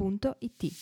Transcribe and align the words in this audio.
www.it. 0.00 0.72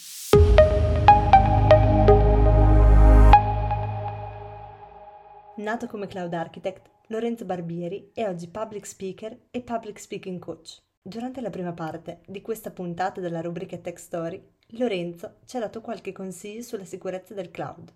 Nato 5.57 5.87
come 5.89 6.07
cloud 6.07 6.33
architect, 6.33 6.89
Lorenzo 7.09 7.45
Barbieri 7.45 8.11
è 8.15 8.29
oggi 8.29 8.49
public 8.49 8.87
speaker 8.87 9.37
e 9.51 9.61
public 9.63 9.99
speaking 9.99 10.39
coach. 10.39 10.81
Durante 11.03 11.41
la 11.41 11.51
prima 11.51 11.73
parte 11.73 12.21
di 12.27 12.41
questa 12.41 12.71
puntata 12.71 13.21
della 13.21 13.41
rubrica 13.41 13.77
Tech 13.79 13.99
Story, 13.99 14.41
Lorenzo 14.73 15.39
ci 15.47 15.57
ha 15.57 15.61
dato 15.61 15.81
qualche 15.81 16.13
consiglio 16.13 16.63
sulla 16.63 16.85
sicurezza 16.85 17.35
del 17.35 17.51
cloud. 17.51 17.93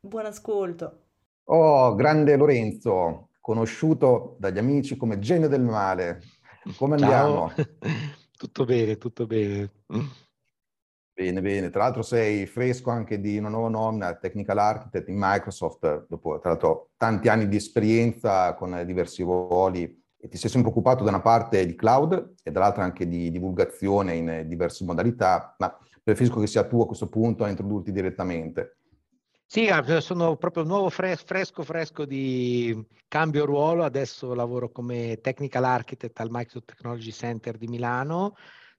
Buon 0.00 0.26
ascolto! 0.26 1.00
Oh, 1.44 1.94
grande 1.94 2.36
Lorenzo, 2.36 3.28
conosciuto 3.40 4.36
dagli 4.38 4.58
amici 4.58 4.96
come 4.96 5.18
genio 5.18 5.48
del 5.48 5.62
male. 5.62 6.22
Come 6.76 6.94
andiamo? 6.94 7.52
Ciao. 7.54 7.66
tutto 8.36 8.64
bene, 8.64 8.96
tutto 8.96 9.26
bene. 9.26 9.70
Bene, 11.18 11.40
bene. 11.40 11.70
Tra 11.70 11.84
l'altro 11.84 12.02
sei 12.02 12.44
fresco 12.44 12.90
anche 12.90 13.18
di 13.18 13.38
una 13.38 13.48
nuova 13.48 13.70
nomina, 13.70 14.14
Technical 14.16 14.58
Architect 14.58 15.08
in 15.08 15.16
Microsoft, 15.18 16.04
dopo 16.10 16.38
tra 16.40 16.50
l'altro 16.50 16.90
tanti 16.98 17.30
anni 17.30 17.48
di 17.48 17.56
esperienza 17.56 18.52
con 18.52 18.82
diversi 18.84 19.22
ruoli 19.22 20.04
e 20.18 20.28
ti 20.28 20.36
sei 20.36 20.50
sempre 20.50 20.70
occupato 20.70 21.04
da 21.04 21.08
una 21.08 21.22
parte 21.22 21.64
di 21.64 21.74
cloud 21.74 22.34
e 22.42 22.50
dall'altra 22.50 22.84
anche 22.84 23.08
di 23.08 23.30
divulgazione 23.30 24.14
in 24.14 24.44
diverse 24.46 24.84
modalità, 24.84 25.56
ma 25.58 25.74
preferisco 26.02 26.38
che 26.38 26.46
sia 26.46 26.66
tu 26.66 26.82
a 26.82 26.86
questo 26.86 27.08
punto 27.08 27.44
a 27.44 27.48
introdurti 27.48 27.92
direttamente. 27.92 28.80
Sì, 29.46 29.70
sono 30.00 30.36
proprio 30.36 30.64
nuovo 30.64 30.90
fresco 30.90 31.62
fresco 31.62 32.04
di 32.04 32.86
cambio 33.08 33.46
ruolo, 33.46 33.84
adesso 33.84 34.34
lavoro 34.34 34.70
come 34.70 35.20
Technical 35.22 35.64
Architect 35.64 36.20
al 36.20 36.28
Microsoft 36.30 36.66
Technology 36.66 37.10
Center 37.10 37.56
di 37.56 37.68
Milano, 37.68 38.34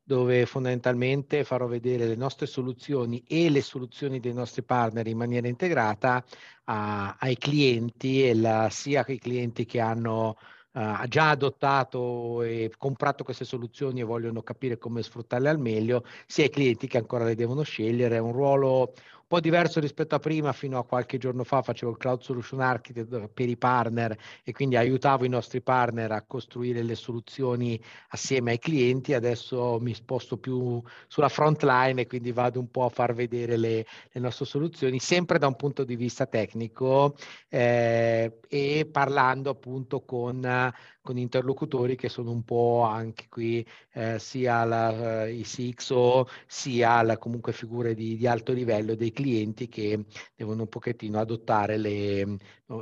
dove 0.08 0.45
fondamentalmente 0.45 1.44
farò 1.44 1.67
vedere 1.67 2.08
le 2.08 2.16
nostre 2.16 2.45
soluzioni 2.45 3.22
e 3.27 3.50
le 3.50 3.61
soluzioni 3.61 4.22
dei 4.22 4.31
nostri 4.31 4.63
partner 4.63 5.05
in 5.05 5.17
maniera 5.17 5.50
integrata 5.50 6.23
a, 6.63 7.17
ai 7.19 7.38
clienti, 7.38 8.25
e 8.25 8.33
la, 8.33 8.69
sia 8.72 9.03
ai 9.05 9.19
clienti 9.19 9.66
che 9.66 9.81
hanno 9.81 10.38
uh, 10.72 11.05
già 11.09 11.31
adottato 11.31 12.41
e 12.41 12.72
comprato 12.78 13.25
queste 13.25 13.44
soluzioni 13.44 14.00
e 14.00 14.05
vogliono 14.05 14.44
capire 14.44 14.78
come 14.78 15.03
sfruttarle 15.03 15.50
al 15.50 15.59
meglio, 15.59 16.05
sia 16.25 16.45
ai 16.45 16.52
clienti 16.52 16.88
che 16.88 17.00
ancora 17.00 17.25
le 17.25 17.35
devono 17.35 17.63
scegliere. 17.63 18.16
È 18.16 18.19
un 18.19 18.31
ruolo 18.31 18.94
po' 19.28 19.42
diverso 19.42 19.81
rispetto 19.81 20.16
a 20.16 20.20
prima, 20.20 20.53
fino 20.53 20.78
a 20.78 20.86
qualche 20.86 21.17
giorno 21.17 21.44
fa 21.44 21.61
facevo 21.61 21.92
il 21.92 21.97
Cloud 21.97 22.22
Solution 22.22 22.61
Architect 22.61 23.28
per 23.28 23.50
i 23.50 23.58
partner 23.58 24.17
e 24.44 24.53
quindi 24.53 24.78
aiutavo 24.78 25.25
i 25.25 25.30
nostri 25.30 25.61
partner 25.61 26.11
a 26.14 26.22
costruire 26.22 26.81
le 26.81 26.95
soluzioni 26.95 27.80
assieme 28.09 28.52
ai 28.52 28.59
clienti, 28.59 29.14
adesso 29.14 29.80
mi 29.81 29.94
sposto 29.94 30.38
più 30.38 30.81
sulla 31.08 31.28
front 31.28 31.61
line 31.64 32.02
e 32.02 32.08
quindi 32.08 32.31
vado 32.31 32.59
un 32.59 32.72
po' 32.72 32.86
a 32.86 32.89
far 32.89 33.14
vedere 33.14 33.58
le, 33.58 33.86
le 34.11 34.22
nostre 34.22 34.45
soluzioni, 34.45 35.00
sempre 35.00 35.38
da 35.38 35.47
un 35.47 35.56
punto 35.56 35.84
di 35.84 35.97
vista 35.97 36.25
tecnico 36.25 37.16
eh, 37.50 38.39
e 38.47 38.89
parlando 38.89 39.50
appunto 39.50 40.06
con 40.06 40.72
con 41.07 41.18
interlocutori 41.18 41.95
che 41.95 42.09
sono 42.09 42.31
un 42.31 42.44
po' 42.44 42.81
anche 42.81 43.28
qui 43.29 43.66
eh, 43.94 44.19
sia 44.19 44.66
la, 44.66 45.23
uh, 45.23 45.28
i 45.29 45.44
CXO 45.44 46.28
sia 46.45 47.01
la, 47.01 47.18
comunque 47.18 47.53
figure 47.53 47.94
di, 47.94 48.18
di, 48.18 48.28
alto 48.28 48.51
livello 48.51 48.94
dei 48.94 49.13
clienti 49.13 49.69
che 49.69 50.03
devono 50.35 50.63
un 50.63 50.67
pochettino 50.67 51.17
adottare 51.17 51.78
le, 51.78 52.38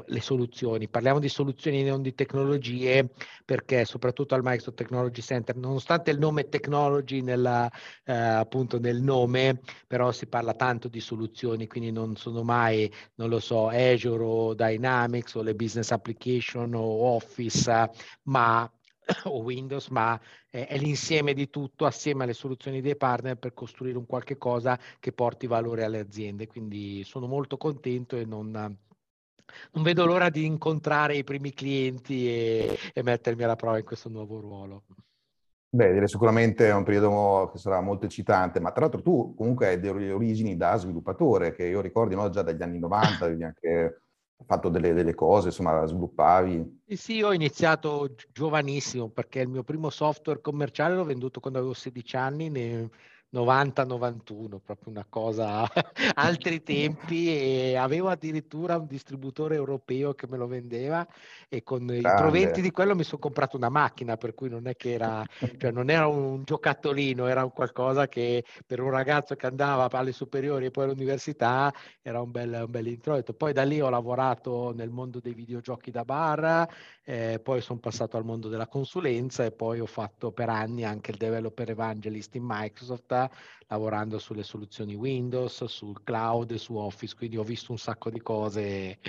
le 0.07 0.21
soluzioni. 0.21 0.87
Parliamo 0.87 1.19
di 1.19 1.29
soluzioni 1.29 1.83
non 1.83 2.01
di 2.01 2.15
tecnologie 2.15 3.09
perché 3.43 3.85
soprattutto 3.85 4.33
al 4.33 4.41
Microsoft 4.43 4.77
Technology 4.77 5.21
Center, 5.21 5.55
nonostante 5.55 6.11
il 6.11 6.17
nome 6.17 6.49
technology 6.49 7.21
nella, 7.21 7.69
eh, 8.03 8.13
appunto 8.13 8.79
nel 8.79 9.01
nome, 9.01 9.61
però 9.87 10.11
si 10.11 10.27
parla 10.27 10.53
tanto 10.53 10.87
di 10.87 10.99
soluzioni, 10.99 11.67
quindi 11.67 11.91
non 11.91 12.15
sono 12.15 12.41
mai, 12.43 12.91
non 13.15 13.29
lo 13.29 13.39
so, 13.39 13.67
Azure 13.67 14.23
o 14.23 14.53
Dynamics 14.55 15.35
o 15.35 15.41
le 15.43 15.53
business 15.53 15.91
application 15.91 16.73
o 16.73 16.81
Office, 16.81 17.89
ma 18.23 18.69
o 19.25 19.39
Windows, 19.41 19.87
ma 19.89 20.19
è, 20.49 20.77
l'insieme 20.79 21.33
di 21.33 21.49
tutto 21.49 21.85
assieme 21.85 22.23
alle 22.23 22.33
soluzioni 22.33 22.81
dei 22.81 22.95
partner 22.95 23.37
per 23.37 23.53
costruire 23.53 23.97
un 23.97 24.05
qualche 24.07 24.37
cosa 24.37 24.79
che 24.99 25.11
porti 25.11 25.45
valore 25.45 25.83
alle 25.83 25.99
aziende. 25.99 26.47
Quindi 26.47 27.03
sono 27.03 27.27
molto 27.27 27.57
contento 27.57 28.17
e 28.17 28.25
non, 28.25 28.77
non 29.71 29.83
vedo 29.83 30.05
l'ora 30.05 30.29
di 30.29 30.45
incontrare 30.45 31.15
i 31.15 31.23
primi 31.23 31.53
clienti 31.53 32.27
e, 32.27 32.77
e 32.93 33.03
mettermi 33.03 33.43
alla 33.43 33.55
prova 33.55 33.77
in 33.77 33.85
questo 33.85 34.09
nuovo 34.09 34.39
ruolo. 34.39 34.83
Beh, 35.75 35.91
direi 35.91 36.07
sicuramente 36.07 36.69
è 36.69 36.73
un 36.73 36.83
periodo 36.83 37.49
che 37.51 37.57
sarà 37.57 37.81
molto 37.81 38.05
eccitante, 38.05 38.61
ma 38.61 38.71
tra 38.71 38.81
l'altro 38.81 39.01
tu 39.01 39.33
comunque 39.35 39.67
hai 39.67 39.79
delle 39.79 40.09
origini 40.11 40.55
da 40.55 40.77
sviluppatore, 40.77 41.53
che 41.53 41.65
io 41.65 41.81
ricordo 41.81 42.15
no, 42.15 42.29
già 42.29 42.43
dagli 42.43 42.61
anni 42.61 42.79
90, 42.79 43.25
avevi 43.25 43.43
anche 43.43 44.01
fatto 44.45 44.69
delle, 44.69 44.93
delle, 44.93 45.13
cose, 45.13 45.47
insomma, 45.47 45.85
sviluppavi. 45.85 46.83
Sì, 46.87 46.95
sì, 46.95 47.21
ho 47.21 47.33
iniziato 47.33 48.15
giovanissimo 48.31 49.09
perché 49.09 49.41
il 49.41 49.49
mio 49.49 49.63
primo 49.63 49.89
software 49.89 50.39
commerciale 50.39 50.95
l'ho 50.95 51.03
venduto 51.03 51.41
quando 51.41 51.59
avevo 51.59 51.73
16 51.73 52.15
anni, 52.15 52.49
ne, 52.49 52.89
90-91, 53.35 54.59
proprio 54.63 54.91
una 54.91 55.05
cosa 55.07 55.67
altri 56.15 56.63
tempi 56.63 57.27
e 57.35 57.75
avevo 57.75 58.07
addirittura 58.07 58.77
un 58.77 58.87
distributore 58.87 59.55
europeo 59.55 60.13
che 60.13 60.25
me 60.29 60.37
lo 60.37 60.47
vendeva 60.47 61.05
e 61.49 61.61
con 61.61 61.85
Grande. 61.85 62.07
i 62.07 62.15
proventi 62.15 62.61
di 62.61 62.71
quello 62.71 62.95
mi 62.95 63.03
sono 63.03 63.19
comprato 63.19 63.57
una 63.57 63.69
macchina, 63.69 64.15
per 64.15 64.33
cui 64.33 64.49
non 64.49 64.67
è 64.67 64.75
che 64.75 64.93
era, 64.93 65.23
cioè 65.57 65.71
non 65.71 65.89
era 65.89 66.07
un 66.07 66.43
giocattolino, 66.43 67.27
era 67.27 67.43
un 67.43 67.51
qualcosa 67.51 68.07
che 68.07 68.45
per 68.65 68.79
un 68.79 68.89
ragazzo 68.89 69.35
che 69.35 69.45
andava 69.45 69.89
alle 69.91 70.13
superiori 70.13 70.65
e 70.65 70.71
poi 70.71 70.85
all'università 70.85 71.73
era 72.01 72.21
un 72.21 72.31
bel, 72.31 72.63
un 72.65 72.71
bel 72.71 72.87
introito. 72.87 73.33
Poi 73.33 73.51
da 73.51 73.63
lì 73.63 73.81
ho 73.81 73.89
lavorato 73.89 74.73
nel 74.73 74.89
mondo 74.89 75.19
dei 75.19 75.33
videogiochi 75.33 75.91
da 75.91 76.05
bar, 76.05 76.67
eh, 77.03 77.39
poi 77.43 77.61
sono 77.61 77.79
passato 77.79 78.15
al 78.15 78.23
mondo 78.23 78.47
della 78.47 78.67
consulenza 78.67 79.43
e 79.43 79.51
poi 79.51 79.79
ho 79.79 79.85
fatto 79.85 80.31
per 80.31 80.49
anni 80.49 80.85
anche 80.85 81.11
il 81.11 81.17
developer 81.17 81.69
evangelist 81.69 82.35
in 82.35 82.43
Microsoft 82.45 83.24
lavorando 83.67 84.19
sulle 84.19 84.43
soluzioni 84.43 84.95
Windows, 84.95 85.65
sul 85.65 86.03
cloud 86.03 86.53
su 86.55 86.75
Office, 86.75 87.15
quindi 87.15 87.37
ho 87.37 87.43
visto 87.43 87.71
un 87.71 87.77
sacco 87.77 88.09
di 88.09 88.21
cose 88.21 88.99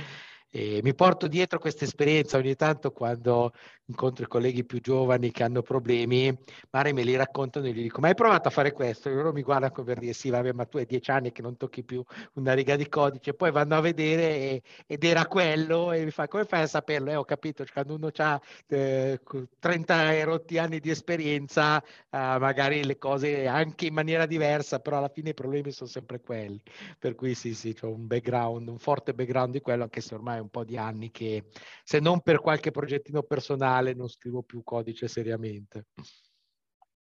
e 0.49 0.81
mi 0.83 0.95
porto 0.95 1.27
dietro 1.27 1.59
questa 1.59 1.85
esperienza 1.85 2.39
ogni 2.39 2.55
tanto 2.55 2.91
quando 2.91 3.53
incontro 3.87 4.25
i 4.25 4.29
colleghi 4.29 4.65
più 4.65 4.81
giovani 4.81 5.31
che 5.31 5.43
hanno 5.43 5.63
problemi, 5.63 6.37
magari 6.71 6.93
me 6.93 7.03
li 7.03 7.17
raccontano 7.17 7.67
e 7.67 7.73
gli 7.73 7.83
dico, 7.83 8.01
ma 8.01 8.09
hai 8.09 8.15
provato 8.15 8.49
a 8.49 8.51
fare 8.51 8.73
questo? 8.73 9.09
E 9.09 9.15
loro 9.15 9.33
mi 9.33 9.43
guardano 9.43 9.73
come 9.73 9.87
per 9.87 9.99
dire, 9.99 10.13
sì, 10.13 10.31
vabbè, 10.31 10.53
ma 10.53 10.65
tu 10.65 10.79
hai 10.79 10.87
dieci 10.87 11.11
anni 11.11 11.33
che 11.33 11.43
non 11.43 11.57
tocchi 11.57 11.85
più 11.85 12.03
una 12.35 12.53
riga 12.53 12.77
di 12.77 12.89
codice, 12.89 13.35
poi 13.35 13.51
vanno 13.51 13.77
a 13.77 13.81
vedere 13.81 14.23
e, 14.37 14.63
ed 14.87 15.05
era 15.05 15.27
quello 15.27 15.93
e 15.93 16.05
mi 16.05 16.11
fa, 16.11 16.27
come 16.29 16.45
fai 16.45 16.63
a 16.63 16.67
saperlo? 16.67 17.11
Eh, 17.11 17.17
ho 17.17 17.25
capito, 17.25 17.65
quando 17.73 17.95
uno 17.95 18.11
ha 18.17 18.41
eh, 18.69 19.21
30 19.59 20.13
e 20.13 20.25
rotti 20.25 20.59
anni 20.59 20.81
di 20.81 20.91
esperienza, 20.91 21.81
eh, 21.83 21.87
magari 22.11 22.85
le 22.85 22.99
cose 22.99 23.47
anche 23.47 23.87
in 23.87 23.95
maniera 23.95 24.27
diversa, 24.27 24.81
però 24.81 24.99
alla 24.99 25.09
fine 25.09 25.31
i 25.31 25.35
problemi 25.35 25.71
sono 25.71 25.89
sempre 25.89 26.21
quelli. 26.21 26.61
Per 26.99 27.15
cui 27.15 27.35
sì, 27.35 27.55
sì, 27.55 27.77
ho 27.83 27.89
un 27.89 28.07
background, 28.07 28.69
un 28.69 28.79
forte 28.79 29.15
background 29.15 29.53
di 29.53 29.61
quello, 29.61 29.85
anche 29.85 30.01
se 30.01 30.15
ormai 30.15 30.39
è 30.39 30.41
un 30.41 30.49
po' 30.49 30.65
di 30.65 30.77
anni 30.77 31.11
che, 31.11 31.45
se 31.85 32.01
non 32.01 32.21
per 32.21 32.41
qualche 32.41 32.71
progettino 32.71 33.23
personale, 33.23 33.76
personale, 33.77 33.95
non 33.95 34.09
scrivo 34.09 34.43
più 34.43 34.63
codice 34.63 35.09
seriamente. 35.09 35.87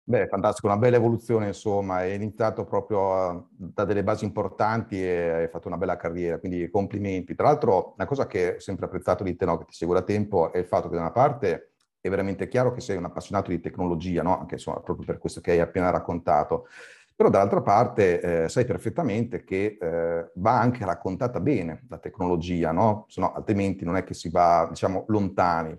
Beh, 0.09 0.29
fantastico, 0.29 0.69
una 0.69 0.77
bella 0.77 0.97
evoluzione, 0.97 1.49
insomma, 1.49 1.97
hai 1.97 2.15
iniziato 2.15 2.65
proprio 2.65 3.49
da 3.51 3.85
delle 3.85 4.05
basi 4.05 4.25
importanti 4.25 5.03
e 5.03 5.31
hai 5.31 5.49
fatto 5.49 5.67
una 5.67 5.77
bella 5.77 5.97
carriera, 5.97 6.39
quindi 6.39 6.71
complimenti. 6.71 7.35
Tra 7.35 7.47
l'altro, 7.47 7.95
una 7.97 8.07
cosa 8.07 8.27
che 8.29 8.55
ho 8.55 8.61
sempre 8.61 8.87
apprezzato 8.87 9.25
di 9.25 9.35
te, 9.35 9.45
no, 9.45 9.59
che 9.59 9.65
ti 9.65 9.73
seguo 9.75 9.95
da 9.95 10.03
tempo, 10.03 10.53
è 10.53 10.59
il 10.59 10.67
fatto 10.67 10.89
che 10.89 10.95
da 10.95 11.01
una 11.01 11.11
parte 11.11 11.73
è 12.01 12.09
veramente 12.09 12.47
chiaro 12.47 12.71
che 12.71 12.81
sei 12.81 12.97
un 12.97 13.05
appassionato 13.05 13.51
di 13.51 13.59
tecnologia, 13.59 14.23
no? 14.23 14.39
Anche 14.39 14.55
insomma, 14.55 14.79
proprio 14.81 15.07
per 15.07 15.19
questo 15.19 15.41
che 15.41 15.51
hai 15.51 15.61
appena 15.61 15.91
raccontato. 15.91 16.69
Però 17.17 17.29
dall'altra 17.29 17.63
parte 17.63 18.45
eh, 18.45 18.49
sai 18.49 18.65
perfettamente 18.65 19.43
che 19.43 19.77
eh, 19.81 20.31
va 20.35 20.61
anche 20.61 20.85
raccontata 20.85 21.41
bene 21.41 21.85
la 21.89 21.99
tecnologia, 21.99 22.71
no? 22.71 23.07
Se 23.09 23.21
altrimenti 23.21 23.85
non 23.85 23.97
è 23.97 24.05
che 24.05 24.15
si 24.15 24.29
va, 24.29 24.69
diciamo, 24.69 25.05
lontani. 25.09 25.77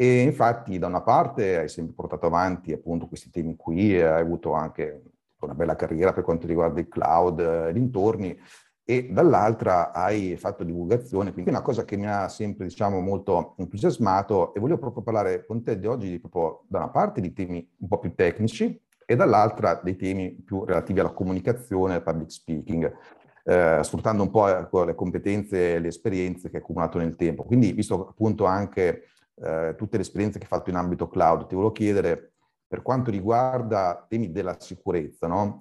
E 0.00 0.22
infatti 0.22 0.78
da 0.78 0.86
una 0.86 1.02
parte 1.02 1.58
hai 1.58 1.68
sempre 1.68 1.92
portato 1.92 2.26
avanti 2.26 2.72
appunto 2.72 3.08
questi 3.08 3.30
temi 3.30 3.56
qui, 3.56 4.00
hai 4.00 4.20
avuto 4.20 4.52
anche 4.52 5.02
una 5.40 5.54
bella 5.54 5.74
carriera 5.74 6.12
per 6.12 6.22
quanto 6.22 6.46
riguarda 6.46 6.78
il 6.78 6.86
cloud 6.86 7.40
e 7.40 7.72
dintorni, 7.72 8.38
e 8.84 9.08
dall'altra 9.10 9.90
hai 9.92 10.36
fatto 10.36 10.62
divulgazione, 10.62 11.32
quindi 11.32 11.50
è 11.50 11.52
una 11.52 11.62
cosa 11.62 11.84
che 11.84 11.96
mi 11.96 12.06
ha 12.06 12.28
sempre, 12.28 12.66
diciamo, 12.66 13.00
molto 13.00 13.56
entusiasmato 13.58 14.54
e 14.54 14.60
volevo 14.60 14.78
proprio 14.78 15.02
parlare 15.02 15.44
con 15.44 15.64
te 15.64 15.76
di 15.76 15.86
oggi 15.86 16.20
proprio 16.20 16.62
da 16.68 16.78
una 16.78 16.90
parte 16.90 17.20
di 17.20 17.32
temi 17.32 17.68
un 17.78 17.88
po' 17.88 17.98
più 17.98 18.14
tecnici 18.14 18.80
e 19.04 19.16
dall'altra 19.16 19.80
dei 19.82 19.96
temi 19.96 20.30
più 20.30 20.64
relativi 20.64 21.00
alla 21.00 21.12
comunicazione 21.12 21.94
al 21.94 22.04
public 22.04 22.30
speaking 22.30 22.96
eh, 23.42 23.80
sfruttando 23.82 24.22
un 24.22 24.30
po' 24.30 24.46
ecco, 24.46 24.84
le 24.84 24.94
competenze 24.94 25.74
e 25.74 25.78
le 25.80 25.88
esperienze 25.88 26.50
che 26.50 26.58
hai 26.58 26.62
accumulato 26.62 26.98
nel 26.98 27.16
tempo. 27.16 27.42
Quindi, 27.42 27.72
visto 27.72 28.08
appunto 28.08 28.44
anche 28.44 29.04
eh, 29.42 29.74
tutte 29.76 29.96
le 29.96 30.02
esperienze 30.02 30.38
che 30.38 30.44
hai 30.44 30.50
fatto 30.50 30.70
in 30.70 30.76
ambito 30.76 31.08
cloud, 31.08 31.46
ti 31.46 31.54
volevo 31.54 31.72
chiedere 31.72 32.32
per 32.66 32.82
quanto 32.82 33.10
riguarda 33.10 34.04
temi 34.08 34.30
della 34.30 34.56
sicurezza, 34.60 35.26
no? 35.26 35.58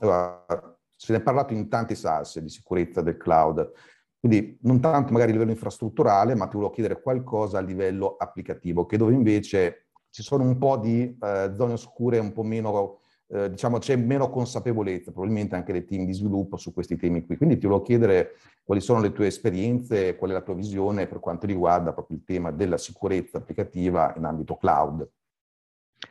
se 0.95 1.13
ne 1.13 1.19
è 1.19 1.21
parlato 1.21 1.53
in 1.53 1.69
tante 1.69 1.95
salse 1.95 2.41
di 2.41 2.49
sicurezza 2.49 3.01
del 3.01 3.17
cloud, 3.17 3.71
quindi 4.19 4.57
non 4.63 4.79
tanto 4.79 5.13
magari 5.13 5.29
a 5.29 5.33
livello 5.33 5.51
infrastrutturale, 5.51 6.35
ma 6.35 6.47
ti 6.47 6.55
volevo 6.55 6.73
chiedere 6.73 7.01
qualcosa 7.01 7.59
a 7.59 7.61
livello 7.61 8.15
applicativo, 8.17 8.85
che 8.85 8.97
dove 8.97 9.13
invece 9.13 9.89
ci 10.09 10.23
sono 10.23 10.43
un 10.43 10.57
po' 10.57 10.77
di 10.77 11.17
eh, 11.21 11.53
zone 11.55 11.73
oscure 11.73 12.17
un 12.17 12.33
po' 12.33 12.43
meno 12.43 12.99
eh, 13.29 13.49
diciamo 13.49 13.77
c'è 13.77 13.95
meno 13.95 14.29
consapevolezza, 14.29 15.11
probabilmente 15.11 15.55
anche 15.55 15.73
dei 15.73 15.85
team 15.85 16.05
di 16.05 16.13
sviluppo 16.13 16.57
su 16.57 16.73
questi 16.73 16.95
temi 16.95 17.25
qui. 17.25 17.37
Quindi 17.37 17.57
ti 17.57 17.65
volevo 17.65 17.83
chiedere 17.83 18.35
quali 18.63 18.81
sono 18.81 19.01
le 19.01 19.11
tue 19.11 19.27
esperienze, 19.27 20.15
qual 20.15 20.31
è 20.31 20.33
la 20.33 20.41
tua 20.41 20.53
visione 20.53 21.07
per 21.07 21.19
quanto 21.19 21.45
riguarda 21.45 21.93
proprio 21.93 22.17
il 22.17 22.23
tema 22.23 22.51
della 22.51 22.77
sicurezza 22.77 23.37
applicativa 23.37 24.13
in 24.17 24.23
ambito 24.23 24.55
cloud. 24.55 25.09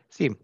Sì, 0.07 0.35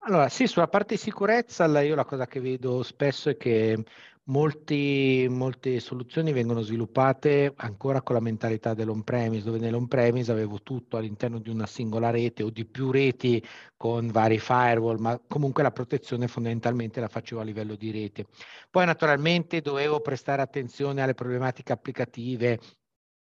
allora 0.00 0.28
sì, 0.28 0.46
sulla 0.46 0.68
parte 0.68 0.94
di 0.94 1.00
sicurezza 1.00 1.66
io 1.80 1.94
la 1.94 2.04
cosa 2.04 2.26
che 2.26 2.40
vedo 2.40 2.82
spesso 2.82 3.30
è 3.30 3.36
che 3.36 3.84
Molti, 4.28 5.26
molte 5.30 5.80
soluzioni 5.80 6.32
vengono 6.32 6.60
sviluppate 6.60 7.54
ancora 7.56 8.02
con 8.02 8.14
la 8.14 8.20
mentalità 8.20 8.74
dell'on-premise, 8.74 9.42
dove 9.42 9.58
nell'on-premise 9.58 10.30
avevo 10.30 10.62
tutto 10.62 10.98
all'interno 10.98 11.38
di 11.38 11.48
una 11.48 11.64
singola 11.64 12.10
rete 12.10 12.42
o 12.42 12.50
di 12.50 12.66
più 12.66 12.90
reti 12.90 13.42
con 13.74 14.08
vari 14.08 14.38
firewall, 14.38 14.98
ma 14.98 15.18
comunque 15.26 15.62
la 15.62 15.70
protezione 15.70 16.28
fondamentalmente 16.28 17.00
la 17.00 17.08
facevo 17.08 17.40
a 17.40 17.44
livello 17.44 17.74
di 17.74 17.90
rete. 17.90 18.26
Poi 18.70 18.84
naturalmente 18.84 19.62
dovevo 19.62 20.00
prestare 20.00 20.42
attenzione 20.42 21.00
alle 21.00 21.14
problematiche 21.14 21.72
applicative 21.72 22.60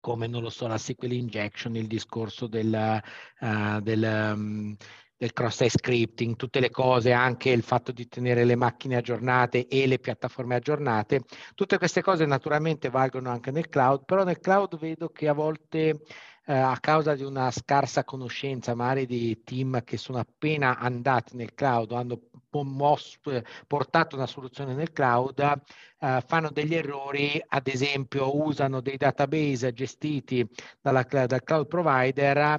come 0.00 0.26
non 0.26 0.42
lo 0.42 0.50
so, 0.50 0.66
la 0.66 0.78
SQL 0.78 1.12
injection, 1.12 1.76
il 1.76 1.86
discorso 1.86 2.46
del, 2.46 3.00
uh, 3.40 3.80
del 3.80 4.32
um, 4.34 4.76
del 5.20 5.34
cross-site 5.34 5.68
scripting, 5.68 6.34
tutte 6.34 6.60
le 6.60 6.70
cose, 6.70 7.12
anche 7.12 7.50
il 7.50 7.62
fatto 7.62 7.92
di 7.92 8.08
tenere 8.08 8.44
le 8.44 8.56
macchine 8.56 8.96
aggiornate 8.96 9.68
e 9.68 9.86
le 9.86 9.98
piattaforme 9.98 10.54
aggiornate. 10.54 11.24
Tutte 11.54 11.76
queste 11.76 12.00
cose 12.00 12.24
naturalmente 12.24 12.88
valgono 12.88 13.28
anche 13.28 13.50
nel 13.50 13.68
cloud, 13.68 14.06
però 14.06 14.24
nel 14.24 14.40
cloud 14.40 14.78
vedo 14.78 15.10
che 15.10 15.28
a 15.28 15.34
volte 15.34 16.00
eh, 16.46 16.54
a 16.54 16.74
causa 16.80 17.14
di 17.14 17.22
una 17.22 17.50
scarsa 17.50 18.02
conoscenza 18.02 18.74
magari 18.74 19.04
di 19.04 19.42
team 19.44 19.84
che 19.84 19.98
sono 19.98 20.16
appena 20.16 20.78
andati 20.78 21.36
nel 21.36 21.52
cloud, 21.52 21.92
hanno 21.92 22.18
portato 23.66 24.16
una 24.16 24.26
soluzione 24.26 24.72
nel 24.72 24.90
cloud, 24.90 25.38
eh, 25.98 26.24
fanno 26.26 26.50
degli 26.50 26.74
errori, 26.74 27.38
ad 27.46 27.68
esempio 27.68 28.42
usano 28.42 28.80
dei 28.80 28.96
database 28.96 29.74
gestiti 29.74 30.48
dalla, 30.80 31.02
dal 31.02 31.42
cloud 31.44 31.66
provider 31.66 32.58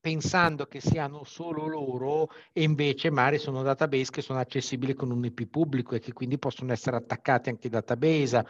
pensando 0.00 0.66
che 0.66 0.80
siano 0.80 1.24
solo 1.24 1.66
loro 1.66 2.28
e 2.52 2.62
invece 2.62 3.10
magari 3.10 3.38
sono 3.38 3.62
database 3.62 4.10
che 4.10 4.22
sono 4.22 4.38
accessibili 4.38 4.94
con 4.94 5.10
un 5.10 5.24
IP 5.24 5.46
pubblico 5.46 5.94
e 5.94 6.00
che 6.00 6.12
quindi 6.12 6.38
possono 6.38 6.72
essere 6.72 6.96
attaccati 6.96 7.48
anche 7.48 7.66
i 7.66 7.70
database 7.70 8.46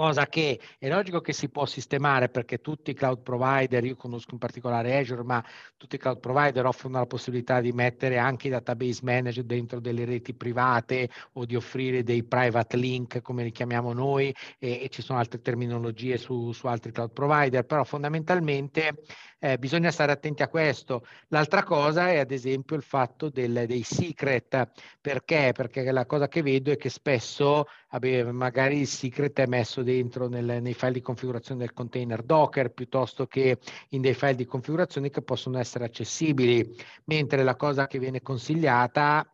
cosa 0.00 0.24
che 0.28 0.58
è 0.78 0.88
logico 0.88 1.20
che 1.20 1.34
si 1.34 1.50
può 1.50 1.66
sistemare 1.66 2.30
perché 2.30 2.62
tutti 2.62 2.90
i 2.90 2.94
cloud 2.94 3.20
provider, 3.20 3.84
io 3.84 3.96
conosco 3.96 4.30
in 4.32 4.38
particolare 4.38 4.96
Azure, 4.96 5.22
ma 5.22 5.44
tutti 5.76 5.96
i 5.96 5.98
cloud 5.98 6.20
provider 6.20 6.64
offrono 6.64 6.96
la 6.96 7.04
possibilità 7.04 7.60
di 7.60 7.70
mettere 7.72 8.16
anche 8.16 8.46
i 8.46 8.50
database 8.50 9.00
manager 9.02 9.44
dentro 9.44 9.78
delle 9.78 10.06
reti 10.06 10.32
private 10.32 11.10
o 11.34 11.44
di 11.44 11.54
offrire 11.54 12.02
dei 12.02 12.24
private 12.24 12.78
link, 12.78 13.20
come 13.20 13.42
li 13.42 13.50
chiamiamo 13.50 13.92
noi, 13.92 14.34
e, 14.58 14.84
e 14.84 14.88
ci 14.88 15.02
sono 15.02 15.18
altre 15.18 15.42
terminologie 15.42 16.16
su, 16.16 16.50
su, 16.52 16.66
altri 16.66 16.92
cloud 16.92 17.12
provider, 17.12 17.66
però 17.66 17.84
fondamentalmente 17.84 19.02
eh, 19.38 19.58
bisogna 19.58 19.90
stare 19.90 20.12
attenti 20.12 20.42
a 20.42 20.48
questo. 20.48 21.04
L'altra 21.28 21.62
cosa 21.62 22.08
è 22.08 22.16
ad 22.16 22.30
esempio 22.30 22.74
il 22.74 22.82
fatto 22.82 23.28
del, 23.28 23.64
dei 23.66 23.82
secret, 23.82 24.70
perché? 24.98 25.52
Perché 25.52 25.90
la 25.92 26.06
cosa 26.06 26.26
che 26.26 26.40
vedo 26.40 26.70
è 26.70 26.78
che 26.78 26.88
spesso 26.88 27.66
vabbè, 27.90 28.30
magari 28.30 28.80
il 28.80 28.86
secret 28.86 29.38
è 29.40 29.46
messo 29.46 29.82
dentro 29.96 30.28
nel, 30.28 30.62
nei 30.62 30.74
file 30.74 30.92
di 30.92 31.00
configurazione 31.00 31.60
del 31.60 31.72
container 31.72 32.22
Docker 32.22 32.72
piuttosto 32.72 33.26
che 33.26 33.58
in 33.90 34.00
dei 34.00 34.14
file 34.14 34.34
di 34.34 34.46
configurazione 34.46 35.10
che 35.10 35.22
possono 35.22 35.58
essere 35.58 35.84
accessibili, 35.84 36.76
mentre 37.04 37.42
la 37.42 37.56
cosa 37.56 37.86
che 37.86 37.98
viene 37.98 38.22
consigliata 38.22 39.24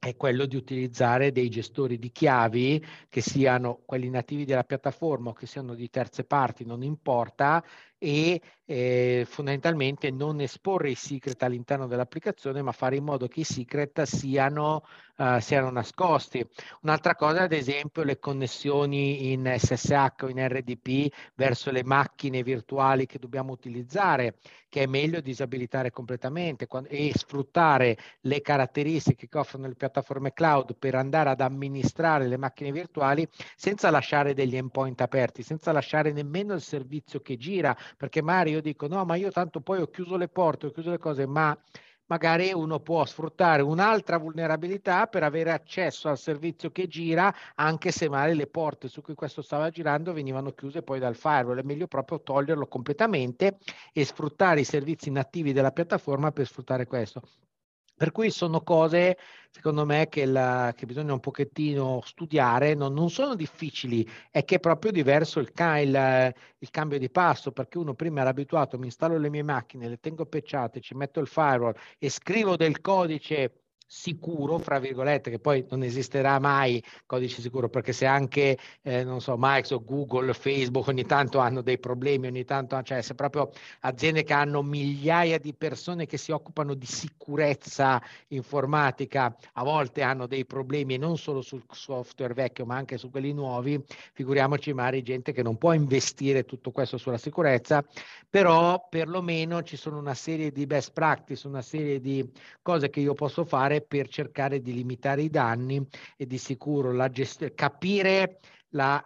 è 0.00 0.16
quello 0.16 0.46
di 0.46 0.56
utilizzare 0.56 1.30
dei 1.30 1.50
gestori 1.50 1.98
di 1.98 2.10
chiavi 2.10 2.82
che 3.10 3.20
siano 3.20 3.82
quelli 3.84 4.08
nativi 4.08 4.46
della 4.46 4.64
piattaforma 4.64 5.30
o 5.30 5.32
che 5.34 5.46
siano 5.46 5.74
di 5.74 5.90
terze 5.90 6.24
parti, 6.24 6.64
non 6.64 6.82
importa, 6.82 7.62
e 8.02 8.40
eh, 8.64 9.26
fondamentalmente 9.28 10.10
non 10.10 10.40
esporre 10.40 10.90
i 10.90 10.94
secret 10.94 11.42
all'interno 11.42 11.86
dell'applicazione, 11.86 12.62
ma 12.62 12.70
fare 12.72 12.96
in 12.96 13.04
modo 13.04 13.26
che 13.26 13.40
i 13.40 13.44
secret 13.44 14.02
siano, 14.02 14.84
uh, 15.16 15.40
siano 15.40 15.70
nascosti. 15.70 16.46
Un'altra 16.82 17.16
cosa, 17.16 17.42
ad 17.42 17.52
esempio, 17.52 18.04
le 18.04 18.20
connessioni 18.20 19.32
in 19.32 19.52
SSH 19.58 20.22
o 20.22 20.28
in 20.28 20.46
RDP 20.46 21.12
verso 21.34 21.72
le 21.72 21.82
macchine 21.82 22.44
virtuali 22.44 23.06
che 23.06 23.18
dobbiamo 23.18 23.50
utilizzare, 23.50 24.36
che 24.68 24.84
è 24.84 24.86
meglio 24.86 25.20
disabilitare 25.20 25.90
completamente 25.90 26.68
e 26.86 27.10
sfruttare 27.12 27.98
le 28.20 28.40
caratteristiche 28.40 29.28
che 29.28 29.38
offrono 29.38 29.66
le 29.66 29.74
piattaforme 29.74 30.32
cloud 30.32 30.76
per 30.78 30.94
andare 30.94 31.30
ad 31.30 31.40
amministrare 31.40 32.28
le 32.28 32.36
macchine 32.36 32.70
virtuali 32.70 33.26
senza 33.56 33.90
lasciare 33.90 34.32
degli 34.32 34.56
endpoint 34.56 35.00
aperti, 35.00 35.42
senza 35.42 35.72
lasciare 35.72 36.12
nemmeno 36.12 36.54
il 36.54 36.60
servizio 36.60 37.20
che 37.20 37.36
gira, 37.36 37.76
perché 37.96 38.22
magari 38.22 38.50
io 38.52 38.60
dico 38.60 38.86
no, 38.86 39.04
ma 39.04 39.16
io 39.16 39.30
tanto 39.30 39.60
poi 39.60 39.80
ho 39.80 39.86
chiuso 39.88 40.16
le 40.16 40.28
porte, 40.28 40.66
ho 40.66 40.70
chiuso 40.70 40.90
le 40.90 40.98
cose, 40.98 41.26
ma 41.26 41.56
magari 42.06 42.52
uno 42.52 42.80
può 42.80 43.04
sfruttare 43.04 43.62
un'altra 43.62 44.18
vulnerabilità 44.18 45.06
per 45.06 45.22
avere 45.22 45.52
accesso 45.52 46.08
al 46.08 46.18
servizio 46.18 46.70
che 46.72 46.88
gira, 46.88 47.32
anche 47.54 47.92
se 47.92 48.08
magari 48.08 48.34
le 48.34 48.48
porte 48.48 48.88
su 48.88 49.00
cui 49.00 49.14
questo 49.14 49.42
stava 49.42 49.70
girando 49.70 50.12
venivano 50.12 50.50
chiuse 50.52 50.82
poi 50.82 50.98
dal 50.98 51.14
firewall. 51.14 51.58
È 51.60 51.62
meglio 51.62 51.86
proprio 51.86 52.20
toglierlo 52.20 52.66
completamente 52.66 53.58
e 53.92 54.04
sfruttare 54.04 54.60
i 54.60 54.64
servizi 54.64 55.10
nativi 55.10 55.52
della 55.52 55.70
piattaforma 55.70 56.32
per 56.32 56.46
sfruttare 56.46 56.86
questo. 56.86 57.22
Per 58.00 58.12
cui 58.12 58.30
sono 58.30 58.62
cose, 58.62 59.18
secondo 59.50 59.84
me, 59.84 60.08
che, 60.08 60.24
la, 60.24 60.72
che 60.74 60.86
bisogna 60.86 61.12
un 61.12 61.20
pochettino 61.20 62.00
studiare, 62.02 62.72
non, 62.72 62.94
non, 62.94 63.10
sono 63.10 63.34
difficili, 63.34 64.08
è 64.30 64.42
che 64.42 64.54
è 64.54 64.58
proprio 64.58 64.90
diverso 64.90 65.38
il, 65.38 65.52
il, 65.54 66.34
il, 66.60 66.70
cambio 66.70 66.98
di 66.98 67.10
passo, 67.10 67.52
perché 67.52 67.76
uno 67.76 67.92
prima 67.92 68.22
era 68.22 68.30
abituato, 68.30 68.78
mi 68.78 68.86
installo 68.86 69.18
le 69.18 69.28
mie 69.28 69.42
macchine, 69.42 69.86
le 69.86 69.98
tengo 70.00 70.24
pecciate, 70.24 70.80
ci 70.80 70.94
metto 70.94 71.20
il 71.20 71.26
firewall 71.26 71.74
e 71.98 72.08
scrivo 72.08 72.56
del 72.56 72.80
codice 72.80 73.64
sicuro, 73.92 74.58
fra 74.58 74.78
virgolette, 74.78 75.30
che 75.30 75.40
poi 75.40 75.66
non 75.68 75.82
esisterà 75.82 76.38
mai 76.38 76.80
codice 77.06 77.42
sicuro, 77.42 77.68
perché 77.68 77.92
se 77.92 78.06
anche, 78.06 78.56
eh, 78.82 79.02
non 79.02 79.20
so, 79.20 79.34
Microsoft, 79.36 79.84
Google, 79.84 80.32
Facebook 80.32 80.86
ogni 80.86 81.04
tanto 81.04 81.40
hanno 81.40 81.60
dei 81.60 81.76
problemi, 81.80 82.28
ogni 82.28 82.44
tanto, 82.44 82.80
cioè 82.82 83.02
se 83.02 83.16
proprio 83.16 83.50
aziende 83.80 84.22
che 84.22 84.32
hanno 84.32 84.62
migliaia 84.62 85.38
di 85.38 85.52
persone 85.54 86.06
che 86.06 86.18
si 86.18 86.30
occupano 86.30 86.74
di 86.74 86.86
sicurezza 86.86 88.00
informatica, 88.28 89.36
a 89.54 89.64
volte 89.64 90.02
hanno 90.02 90.28
dei 90.28 90.46
problemi 90.46 90.96
non 90.96 91.18
solo 91.18 91.42
sul 91.42 91.64
software 91.72 92.32
vecchio, 92.32 92.66
ma 92.66 92.76
anche 92.76 92.96
su 92.96 93.10
quelli 93.10 93.32
nuovi, 93.32 93.82
figuriamoci 94.12 94.72
magari 94.72 95.02
gente 95.02 95.32
che 95.32 95.42
non 95.42 95.58
può 95.58 95.72
investire 95.72 96.44
tutto 96.44 96.70
questo 96.70 96.96
sulla 96.96 97.18
sicurezza, 97.18 97.84
però 98.28 98.86
perlomeno 98.88 99.64
ci 99.64 99.76
sono 99.76 99.98
una 99.98 100.14
serie 100.14 100.52
di 100.52 100.64
best 100.66 100.92
practice, 100.92 101.48
una 101.48 101.60
serie 101.60 101.98
di 101.98 102.24
cose 102.62 102.88
che 102.88 103.00
io 103.00 103.14
posso 103.14 103.44
fare 103.44 103.78
per 103.80 104.08
cercare 104.08 104.60
di 104.60 104.72
limitare 104.72 105.22
i 105.22 105.30
danni 105.30 105.86
e 106.16 106.26
di 106.26 106.38
sicuro 106.38 106.92
la 106.92 107.08
gest- 107.08 107.54
capire 107.54 108.40
la, 108.70 109.02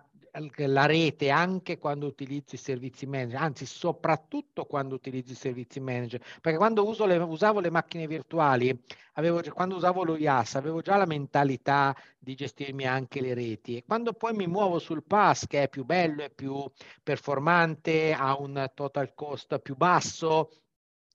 la 0.56 0.86
rete 0.86 1.30
anche 1.30 1.78
quando 1.78 2.06
utilizzi 2.06 2.56
i 2.56 2.58
servizi 2.58 3.06
manager, 3.06 3.40
anzi 3.40 3.66
soprattutto 3.66 4.64
quando 4.64 4.94
utilizzi 4.94 5.32
i 5.32 5.36
servizi 5.36 5.80
manager, 5.80 6.20
perché 6.40 6.58
quando 6.58 6.82
le, 7.06 7.16
usavo 7.18 7.60
le 7.60 7.70
macchine 7.70 8.06
virtuali, 8.06 8.76
avevo, 9.14 9.40
quando 9.52 9.76
usavo 9.76 10.02
lo 10.02 10.16
IaaS, 10.16 10.56
avevo 10.56 10.80
già 10.80 10.96
la 10.96 11.06
mentalità 11.06 11.94
di 12.18 12.34
gestirmi 12.34 12.86
anche 12.86 13.20
le 13.20 13.34
reti. 13.34 13.76
E 13.76 13.84
quando 13.84 14.12
poi 14.12 14.34
mi 14.34 14.46
muovo 14.46 14.78
sul 14.78 15.04
PaaS 15.04 15.46
che 15.46 15.64
è 15.64 15.68
più 15.68 15.84
bello, 15.84 16.22
è 16.22 16.30
più 16.30 16.64
performante, 17.02 18.12
ha 18.12 18.36
un 18.38 18.70
total 18.74 19.14
cost 19.14 19.58
più 19.60 19.76
basso, 19.76 20.50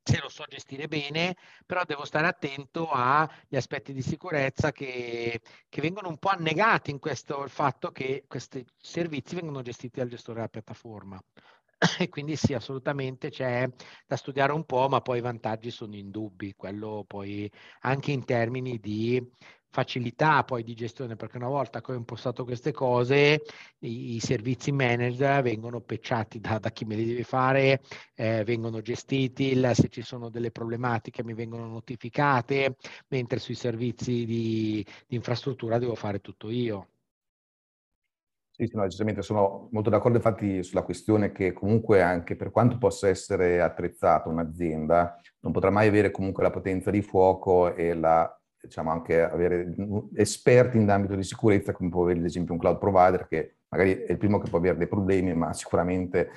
se 0.03 0.19
lo 0.21 0.29
so 0.29 0.45
gestire 0.47 0.87
bene, 0.87 1.35
però 1.65 1.83
devo 1.83 2.05
stare 2.05 2.27
attento 2.27 2.89
agli 2.89 3.55
aspetti 3.55 3.93
di 3.93 4.01
sicurezza 4.01 4.71
che, 4.71 5.41
che 5.67 5.81
vengono 5.81 6.09
un 6.09 6.17
po' 6.17 6.29
annegati 6.29 6.91
in 6.91 6.99
questo 6.99 7.43
il 7.43 7.49
fatto 7.49 7.91
che 7.91 8.23
questi 8.27 8.65
servizi 8.77 9.35
vengono 9.35 9.61
gestiti 9.61 9.99
dal 9.99 10.09
gestore 10.09 10.37
della 10.37 10.49
piattaforma. 10.49 11.21
E 11.97 12.09
quindi 12.09 12.35
sì, 12.35 12.53
assolutamente 12.53 13.29
c'è 13.29 13.65
da 14.05 14.17
studiare 14.17 14.51
un 14.51 14.65
po', 14.65 14.89
ma 14.89 14.99
poi 14.99 15.19
i 15.19 15.21
vantaggi 15.21 15.71
sono 15.71 15.95
indubbi, 15.95 16.53
quello 16.53 17.05
poi 17.07 17.49
anche 17.81 18.11
in 18.11 18.25
termini 18.25 18.79
di 18.79 19.25
facilità 19.69 20.43
poi 20.43 20.63
di 20.63 20.73
gestione, 20.73 21.15
perché 21.15 21.37
una 21.37 21.47
volta 21.47 21.81
che 21.81 21.91
ho 21.91 21.95
impostato 21.95 22.43
queste 22.43 22.71
cose, 22.71 23.41
i, 23.79 24.15
i 24.15 24.19
servizi 24.19 24.71
manager 24.71 25.41
vengono 25.41 25.81
pecciati 25.81 26.39
da, 26.39 26.59
da, 26.59 26.71
chi 26.71 26.85
me 26.85 26.95
li 26.95 27.05
deve 27.05 27.23
fare, 27.23 27.81
eh, 28.15 28.43
vengono 28.43 28.81
gestiti, 28.81 29.51
il, 29.51 29.71
se 29.73 29.89
ci 29.89 30.01
sono 30.01 30.29
delle 30.29 30.51
problematiche 30.51 31.23
mi 31.23 31.33
vengono 31.33 31.67
notificate, 31.67 32.75
mentre 33.09 33.39
sui 33.39 33.55
servizi 33.55 34.25
di, 34.25 34.85
di 35.07 35.15
infrastruttura 35.15 35.77
devo 35.77 35.95
fare 35.95 36.19
tutto 36.19 36.49
io. 36.49 36.87
Sì, 38.59 38.67
sì, 38.67 38.75
no, 38.75 38.83
decisamente 38.83 39.21
sono 39.21 39.69
molto 39.71 39.89
d'accordo 39.89 40.17
infatti 40.17 40.63
sulla 40.63 40.81
questione 40.81 41.31
che 41.31 41.53
comunque 41.53 42.01
anche 42.01 42.35
per 42.35 42.51
quanto 42.51 42.77
possa 42.77 43.07
essere 43.07 43.61
attrezzata 43.61 44.27
un'azienda, 44.27 45.15
non 45.39 45.53
potrà 45.53 45.69
mai 45.69 45.87
avere 45.87 46.11
comunque 46.11 46.43
la 46.43 46.49
potenza 46.49 46.91
di 46.91 47.01
fuoco 47.01 47.73
e 47.73 47.93
la 47.93 48.29
diciamo 48.61 48.91
anche 48.91 49.21
avere 49.21 49.73
esperti 50.15 50.77
in 50.77 50.89
ambito 50.89 51.15
di 51.15 51.23
sicurezza, 51.23 51.71
come 51.71 51.89
può 51.89 52.03
avere 52.03 52.19
ad 52.19 52.25
esempio 52.25 52.53
un 52.53 52.59
cloud 52.59 52.77
provider 52.77 53.27
che 53.27 53.55
magari 53.69 53.93
è 54.03 54.11
il 54.11 54.17
primo 54.17 54.39
che 54.39 54.49
può 54.49 54.57
avere 54.57 54.77
dei 54.77 54.87
problemi, 54.87 55.33
ma 55.33 55.53
sicuramente 55.53 56.29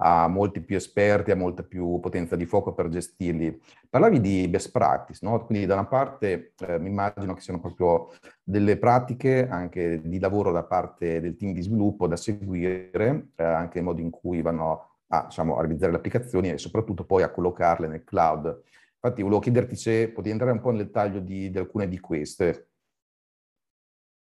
ha 0.00 0.28
molti 0.28 0.60
più 0.60 0.76
esperti, 0.76 1.30
ha 1.30 1.36
molta 1.36 1.62
più 1.62 1.98
potenza 2.00 2.36
di 2.36 2.46
fuoco 2.46 2.72
per 2.72 2.88
gestirli. 2.88 3.60
Parlavi 3.88 4.20
di 4.20 4.48
best 4.48 4.70
practice, 4.70 5.26
no? 5.26 5.44
Quindi 5.44 5.66
da 5.66 5.74
una 5.74 5.86
parte 5.86 6.52
eh, 6.66 6.78
mi 6.78 6.88
immagino 6.88 7.34
che 7.34 7.40
siano 7.40 7.60
proprio 7.60 8.10
delle 8.42 8.76
pratiche 8.76 9.48
anche 9.48 10.00
di 10.02 10.18
lavoro 10.20 10.52
da 10.52 10.62
parte 10.62 11.20
del 11.20 11.36
team 11.36 11.52
di 11.52 11.62
sviluppo 11.62 12.06
da 12.06 12.16
seguire, 12.16 13.30
eh, 13.34 13.42
anche 13.42 13.78
il 13.78 13.84
modo 13.84 14.00
in 14.00 14.10
cui 14.10 14.40
vanno 14.40 14.90
a, 15.08 15.24
diciamo, 15.24 15.56
a 15.56 15.60
realizzare 15.60 15.90
le 15.90 15.98
applicazioni 15.98 16.50
e 16.50 16.58
soprattutto 16.58 17.04
poi 17.04 17.22
a 17.22 17.30
collocarle 17.30 17.88
nel 17.88 18.04
cloud. 18.04 18.62
Infatti 19.00 19.22
volevo 19.22 19.40
chiederti 19.40 19.76
se 19.76 20.08
potevi 20.08 20.30
entrare 20.30 20.52
un 20.52 20.60
po' 20.60 20.70
nel 20.70 20.86
dettaglio 20.86 21.20
di, 21.20 21.50
di 21.50 21.58
alcune 21.58 21.86
di 21.86 22.00
queste. 22.00 22.70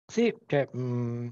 Sì, 0.07 0.35
cioè, 0.47 0.69
mh, 0.71 0.81
mm, 0.81 1.29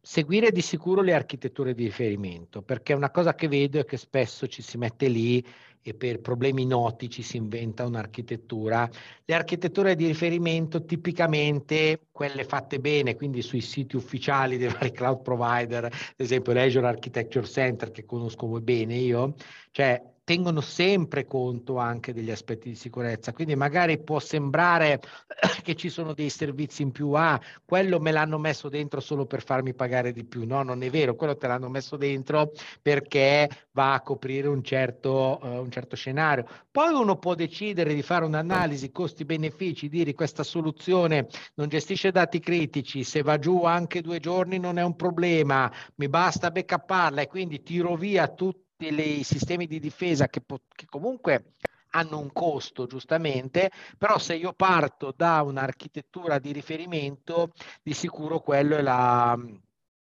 seguire 0.00 0.50
di 0.50 0.62
sicuro 0.62 1.02
le 1.02 1.12
architetture 1.12 1.74
di 1.74 1.84
riferimento, 1.84 2.62
perché 2.62 2.94
una 2.94 3.10
cosa 3.10 3.34
che 3.34 3.48
vedo 3.48 3.78
è 3.78 3.84
che 3.84 3.98
spesso 3.98 4.46
ci 4.46 4.62
si 4.62 4.78
mette 4.78 5.08
lì 5.08 5.44
e 5.82 5.94
per 5.94 6.20
problemi 6.20 6.66
noti 6.66 7.08
ci 7.08 7.22
si 7.22 7.36
inventa 7.36 7.84
un'architettura. 7.84 8.88
Le 9.24 9.34
architetture 9.34 9.94
di 9.94 10.06
riferimento 10.06 10.84
tipicamente 10.84 12.06
quelle 12.10 12.44
fatte 12.44 12.80
bene, 12.80 13.14
quindi 13.14 13.42
sui 13.42 13.60
siti 13.60 13.96
ufficiali 13.96 14.56
dei 14.56 14.68
vari 14.72 14.90
cloud 14.90 15.22
provider, 15.22 15.84
ad 15.84 15.92
esempio 16.16 16.52
l'Azure 16.52 16.86
Architecture 16.86 17.46
Center 17.46 17.90
che 17.90 18.04
conosco 18.04 18.46
bene 18.60 18.96
io, 18.96 19.34
cioè 19.70 20.02
tengono 20.30 20.60
sempre 20.60 21.26
conto 21.26 21.78
anche 21.78 22.12
degli 22.12 22.30
aspetti 22.30 22.68
di 22.68 22.76
sicurezza. 22.76 23.32
Quindi 23.32 23.56
magari 23.56 23.98
può 24.00 24.20
sembrare 24.20 25.00
che 25.64 25.74
ci 25.74 25.88
sono 25.88 26.14
dei 26.14 26.30
servizi 26.30 26.82
in 26.82 26.92
più, 26.92 27.10
ah, 27.14 27.40
quello 27.64 27.98
me 27.98 28.12
l'hanno 28.12 28.38
messo 28.38 28.68
dentro 28.68 29.00
solo 29.00 29.26
per 29.26 29.42
farmi 29.42 29.74
pagare 29.74 30.12
di 30.12 30.22
più. 30.24 30.46
No, 30.46 30.62
non 30.62 30.84
è 30.84 30.88
vero, 30.88 31.16
quello 31.16 31.36
te 31.36 31.48
l'hanno 31.48 31.68
messo 31.68 31.96
dentro 31.96 32.52
perché 32.80 33.50
va 33.72 33.94
a 33.94 34.02
coprire 34.02 34.46
un 34.46 34.62
certo, 34.62 35.40
uh, 35.42 35.46
un 35.62 35.70
certo 35.72 35.96
scenario. 35.96 36.46
Poi 36.70 36.94
uno 36.94 37.16
può 37.16 37.34
decidere 37.34 37.92
di 37.92 38.02
fare 38.02 38.24
un'analisi 38.24 38.92
costi-benefici, 38.92 39.88
dire 39.88 40.14
questa 40.14 40.44
soluzione 40.44 41.26
non 41.54 41.66
gestisce 41.66 42.12
dati 42.12 42.38
critici, 42.38 43.02
se 43.02 43.22
va 43.22 43.36
giù 43.36 43.64
anche 43.64 44.00
due 44.00 44.20
giorni 44.20 44.60
non 44.60 44.78
è 44.78 44.84
un 44.84 44.94
problema, 44.94 45.68
mi 45.96 46.08
basta 46.08 46.52
backupparla 46.52 47.22
e 47.22 47.26
quindi 47.26 47.64
tiro 47.64 47.96
via 47.96 48.28
tutto 48.28 48.68
i 48.88 49.22
sistemi 49.22 49.66
di 49.66 49.78
difesa 49.78 50.28
che, 50.28 50.42
che 50.74 50.86
comunque 50.86 51.54
hanno 51.90 52.18
un 52.18 52.32
costo 52.32 52.86
giustamente, 52.86 53.70
però 53.98 54.18
se 54.18 54.34
io 54.34 54.52
parto 54.52 55.12
da 55.16 55.42
un'architettura 55.42 56.38
di 56.38 56.52
riferimento, 56.52 57.52
di 57.82 57.94
sicuro 57.94 58.40
quello 58.40 58.76
è, 58.76 58.82
la, 58.82 59.36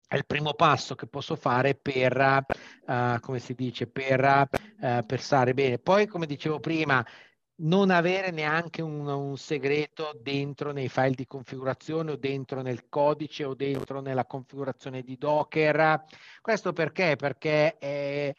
è 0.06 0.16
il 0.16 0.26
primo 0.26 0.54
passo 0.54 0.94
che 0.94 1.06
posso 1.06 1.36
fare 1.36 1.74
per, 1.74 2.44
uh, 2.86 3.20
come 3.20 3.38
si 3.38 3.54
dice, 3.54 3.86
per, 3.86 4.48
uh, 4.80 5.04
per 5.06 5.20
stare 5.20 5.54
bene. 5.54 5.78
Poi, 5.78 6.06
come 6.06 6.26
dicevo 6.26 6.60
prima, 6.60 7.04
non 7.62 7.90
avere 7.90 8.30
neanche 8.30 8.82
un, 8.82 9.06
un, 9.06 9.36
segreto 9.36 10.18
dentro 10.20 10.72
nei 10.72 10.88
file 10.88 11.12
di 11.14 11.26
configurazione 11.26 12.12
o 12.12 12.16
dentro 12.16 12.60
nel 12.62 12.88
codice 12.88 13.44
o 13.44 13.54
dentro 13.54 14.00
nella 14.00 14.24
configurazione 14.24 15.02
di 15.02 15.16
Docker. 15.16 16.04
Questo 16.40 16.72
perché? 16.72 17.16
Perché 17.16 17.78
è, 17.78 18.34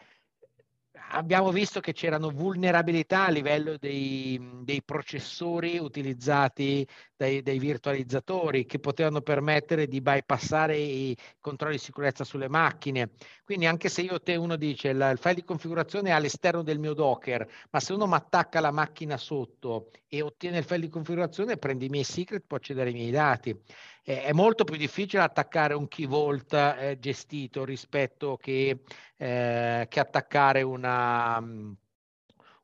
abbiamo 1.10 1.51
visto 1.51 1.79
che 1.79 1.93
c'erano 1.93 2.29
vulnerabilità 2.29 3.25
a 3.25 3.29
livello 3.29 3.77
dei, 3.77 4.39
dei 4.63 4.81
processori 4.83 5.77
utilizzati 5.77 6.88
dai, 7.15 7.41
dai, 7.41 7.60
virtualizzatori 7.60 8.65
che 8.65 8.79
potevano 8.79 9.22
permettere 9.22 9.88
di 9.88 10.01
bypassare 10.01 10.77
i 10.77 11.15
controlli 11.39 11.75
di 11.75 11.81
sicurezza 11.81 12.24
sulle 12.24 12.50
macchine. 12.50 13.12
Quindi 13.53 13.69
anche 13.69 13.88
se 13.88 14.01
io 14.01 14.19
te 14.19 14.36
uno 14.36 14.55
dice 14.55 14.89
il, 14.89 15.10
il 15.12 15.19
file 15.19 15.36
di 15.36 15.43
configurazione 15.43 16.10
è 16.10 16.12
all'esterno 16.12 16.63
del 16.63 16.79
mio 16.79 16.95
Docker, 16.95 17.48
ma 17.69 17.79
se 17.79 17.93
uno 17.93 18.07
mi 18.07 18.15
attacca 18.15 18.60
la 18.60 18.72
macchina 18.72 19.15
sotto 19.15 19.91
e 20.07 20.24
ottiene 20.24 20.57
il 20.57 20.63
file 20.63 20.79
di 20.79 20.89
configurazione, 20.89 21.57
prende 21.57 21.86
i 21.86 21.89
miei 21.89 22.03
secret, 22.03 22.45
può 22.48 22.57
accedere 22.57 22.89
ai 22.89 22.95
miei 22.95 23.12
dati 23.12 23.55
eh, 24.03 24.24
è 24.24 24.31
molto 24.33 24.63
più 24.63 24.75
difficile 24.75 25.22
attaccare 25.22 25.75
un 25.75 25.88
key 25.88 26.07
vault 26.07 26.51
eh, 26.51 26.98
gestito 27.00 27.63
rispetto 27.63 28.38
che, 28.38 28.81
eh, 29.17 29.86
che 29.88 30.00
attaccare 30.00 30.63
una, 30.63 31.38
um, 31.38 31.75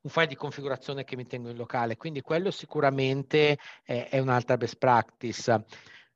un 0.02 0.10
file 0.10 0.26
di 0.26 0.36
configurazione 0.36 1.04
che 1.04 1.16
mi 1.16 1.28
tengo 1.28 1.50
in 1.50 1.56
locale. 1.58 1.98
Quindi 1.98 2.22
quello 2.22 2.50
sicuramente 2.50 3.60
è 3.84 4.18
un'altra 4.18 4.58
best 4.58 4.78
practice. 4.78 5.66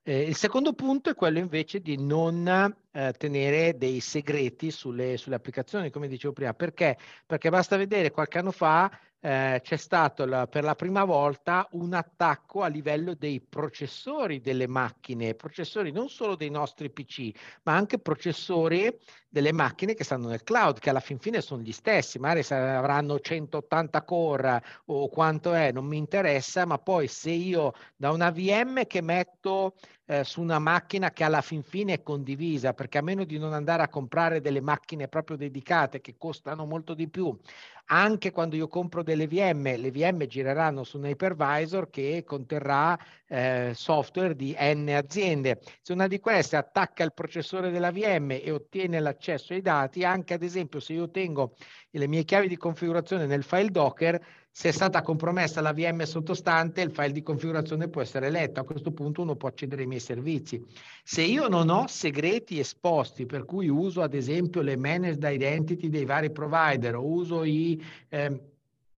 Eh, 0.01 0.24
il 0.24 0.36
secondo 0.36 0.74
punto 0.74 1.12
è 1.12 1.15
quello 1.15 1.38
invece 1.38 1.80
di 1.80 1.96
non 1.96 2.82
eh, 2.94 3.14
tenere 3.18 3.78
dei 3.78 4.00
segreti 4.00 4.72
sulle, 4.72 5.18
sulle, 5.18 5.36
applicazioni, 5.36 5.90
come 5.90 6.08
dicevo 6.08 6.34
prima. 6.34 6.54
Perché? 6.54 6.98
Perché 7.26 7.50
basta 7.50 7.76
vedere 7.76 8.12
qualche 8.12 8.38
anno 8.38 8.52
fa 8.52 8.90
eh, 9.26 9.62
c'è 9.64 9.78
stato 9.78 10.26
la, 10.26 10.48
per 10.48 10.66
la 10.66 10.76
prima 10.76 11.06
volta 11.06 11.66
un 11.72 11.94
attacco 11.94 12.62
a 12.62 12.68
livello 12.68 13.16
dei 13.16 13.40
processori 13.40 14.42
delle 14.42 14.68
macchine, 14.68 15.34
processori 15.34 15.92
non 15.92 16.10
solo 16.10 16.36
dei 16.36 16.50
nostri 16.50 16.92
PC, 16.92 17.32
ma 17.64 17.74
anche 17.74 18.00
processori 18.00 18.94
delle 19.30 19.54
macchine 19.54 19.94
che 19.94 20.04
stanno 20.04 20.28
nel 20.28 20.44
cloud, 20.44 20.78
che 20.78 20.90
alla 20.90 21.00
fin 21.00 21.20
fine 21.20 21.40
sono 21.40 21.62
gli 21.62 21.72
stessi, 21.72 22.20
magari 22.20 22.46
avranno 22.54 23.18
180 23.18 24.04
core 24.04 24.62
o 24.88 25.08
quanto 25.08 25.54
è, 25.54 25.72
non 25.72 25.86
mi 25.86 25.98
interessa, 25.98 26.66
ma 26.66 26.78
poi 26.78 27.08
se 27.08 27.32
io 27.32 27.72
da 27.96 28.12
una 28.12 28.30
VM 28.30 28.86
che 28.86 29.02
metto 29.02 29.76
eh, 30.05 30.24
su 30.24 30.41
una 30.41 30.60
macchina 30.60 31.12
che 31.12 31.24
alla 31.24 31.41
fin 31.41 31.63
fine 31.63 31.93
è 31.93 32.03
condivisa, 32.03 32.74
perché 32.74 32.98
a 32.98 33.01
meno 33.01 33.24
di 33.24 33.38
non 33.38 33.53
andare 33.53 33.83
a 33.83 33.89
comprare 33.89 34.41
delle 34.41 34.62
macchine 34.62 35.07
proprio 35.07 35.38
dedicate 35.38 36.01
che 36.01 36.15
costano 36.17 36.65
molto 36.65 36.93
di 36.93 37.07
più, 37.07 37.38
anche 37.86 38.32
quando 38.32 38.56
io 38.56 38.68
compro 38.68 39.04
delle 39.04 39.28
VM, 39.28 39.75
le 39.78 39.92
VM 39.92 40.25
gireranno 40.25 40.84
su 40.84 40.98
un 40.98 41.06
hypervisor 41.06 41.90
che 41.90 42.24
conterrà 42.25 42.98
eh, 43.28 43.72
software 43.75 44.36
di 44.36 44.56
N 44.58 44.90
aziende. 44.90 45.60
Se 45.82 45.94
una 45.94 46.08
di 46.08 46.20
queste 46.20 46.56
attacca 46.56 47.04
il 47.04 47.13
processore 47.13 47.72
della 47.72 47.92
VM 47.92 48.32
e 48.32 48.52
ottiene 48.52 49.00
l'accesso 49.00 49.54
ai 49.54 49.62
dati, 49.62 50.04
anche 50.04 50.34
ad 50.34 50.44
esempio 50.44 50.80
se 50.80 50.94
io 50.94 51.10
tengo 51.10 51.56
le 51.92 52.08
mie 52.08 52.24
chiavi 52.24 52.48
di 52.48 52.58
configurazione 52.58 53.25
nel 53.25 53.44
file 53.44 53.70
Docker, 53.70 54.22
se 54.56 54.70
è 54.70 54.72
stata 54.72 55.02
compromessa 55.02 55.62
la 55.62 55.74
VM 55.74 56.04
sottostante, 56.04 56.82
il 56.82 56.92
file 56.92 57.12
di 57.12 57.24
configurazione 57.24 57.88
può 57.90 58.02
essere 58.02 58.30
letto. 58.30 58.60
A 58.60 58.63
questo 58.63 58.92
punto 58.92 59.24
uno 59.24 59.36
può 59.36 59.50
accedere 59.50 59.82
ai 59.82 59.88
miei 59.88 60.00
servizi. 60.00 60.63
Se 61.04 61.24
io 61.24 61.48
non 61.48 61.70
ho 61.70 61.88
segreti 61.88 62.60
esposti, 62.60 63.25
per 63.25 63.46
cui 63.46 63.68
uso 63.68 64.04
ad 64.04 64.13
esempio 64.13 64.62
le 64.62 64.78
managed 64.78 65.24
identity 65.24 65.90
dei 65.90 66.06
vari 66.06 66.32
provider 66.32 66.96
uso 66.98 67.44
i... 67.44 67.83
Eh, 68.10 68.52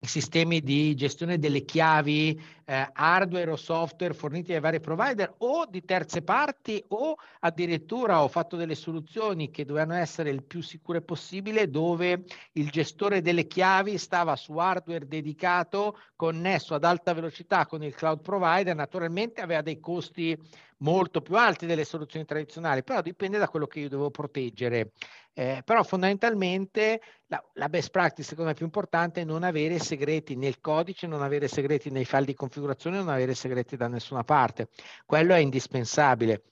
sistemi 0.06 0.62
di 0.62 0.96
gestione 0.96 1.40
delle 1.40 1.64
chiavi 1.64 2.40
eh, 2.66 2.90
hardware 2.94 3.52
o 3.52 3.56
software 3.56 4.14
forniti 4.14 4.52
dai 4.52 4.62
vari 4.62 4.80
provider 4.80 5.34
o 5.40 5.66
di 5.66 5.84
terze 5.84 6.22
parti 6.22 6.84
o 6.90 7.16
addirittura 7.40 8.24
ho 8.24 8.28
fatto 8.28 8.56
delle 8.56 8.76
soluzioni 8.76 9.52
che 9.52 9.66
dovevano 9.66 10.00
essere 10.00 10.30
il 10.30 10.44
più 10.44 10.62
sicure 10.62 11.02
possibile 11.02 11.70
dove 11.70 12.24
il 12.54 12.70
gestore 12.70 13.22
delle 13.22 13.48
chiavi 13.48 13.98
stava 13.98 14.36
su 14.36 14.58
hardware 14.58 15.08
dedicato 15.08 15.98
connesso 16.16 16.74
ad 16.74 16.84
alta 16.84 17.14
velocità 17.14 17.66
con 17.66 17.84
il 17.84 17.96
cloud 17.96 18.22
provider, 18.22 18.76
naturalmente 18.76 19.42
aveva 19.42 19.62
dei 19.62 19.80
costi 19.80 20.38
molto 20.84 21.22
più 21.22 21.36
alti 21.38 21.66
delle 21.66 21.86
soluzioni 21.86 22.26
tradizionali, 22.26 22.84
però 22.84 23.02
dipende 23.02 23.38
da 23.38 23.48
quello 23.48 23.66
che 23.68 23.80
io 23.80 23.90
devo 23.90 24.12
proteggere. 24.12 24.92
Eh, 25.36 25.64
però 25.66 25.82
fondamentalmente 25.82 27.02
la, 27.26 27.44
la, 27.54 27.68
best 27.68 27.90
practice 27.90 28.28
secondo 28.28 28.52
me 28.52 28.56
più 28.56 28.66
importante 28.66 29.22
è 29.22 29.24
non 29.24 29.42
avere 29.42 29.80
segreti 29.80 30.36
nel 30.36 30.60
codice, 30.60 31.08
non 31.08 31.24
avere 31.24 31.48
segreti 31.48 31.90
nei 31.90 32.06
file 32.06 32.26
di 32.26 32.36
configurazione, 32.36 32.53
non 33.00 33.10
avere 33.10 33.34
segreti 33.34 33.76
da 33.76 33.88
nessuna 33.88 34.24
parte. 34.24 34.70
Quello 35.06 35.34
è 35.34 35.40
indispensabile. 35.40 36.44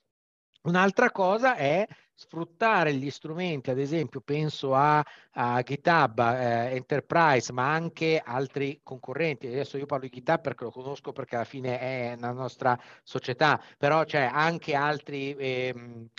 Un'altra 0.63 1.12
cosa 1.12 1.55
è 1.55 1.86
sfruttare 2.22 2.94
gli 2.94 3.10
strumenti, 3.10 3.72
ad 3.72 3.80
esempio 3.80 4.22
penso 4.22 4.75
a, 4.75 5.04
a 5.32 5.62
GitHub 5.63 6.20
eh, 6.20 6.75
Enterprise, 6.75 7.51
ma 7.51 7.74
anche 7.74 8.22
altri 8.24 8.80
concorrenti. 8.84 9.48
Adesso 9.48 9.78
io 9.78 9.88
parlo 9.88 10.08
di 10.08 10.12
GitHub 10.13 10.40
perché 10.40 10.63
lo 10.66 10.72
conosco 10.72 11.13
perché 11.13 11.36
alla 11.36 11.46
fine 11.46 11.80
è 11.80 12.13
una 12.16 12.32
nostra 12.32 12.80
società, 13.01 13.60
però 13.75 14.04
c'è 14.04 14.30
anche 14.32 14.75
altri 14.75 15.36
eh, 15.36 15.74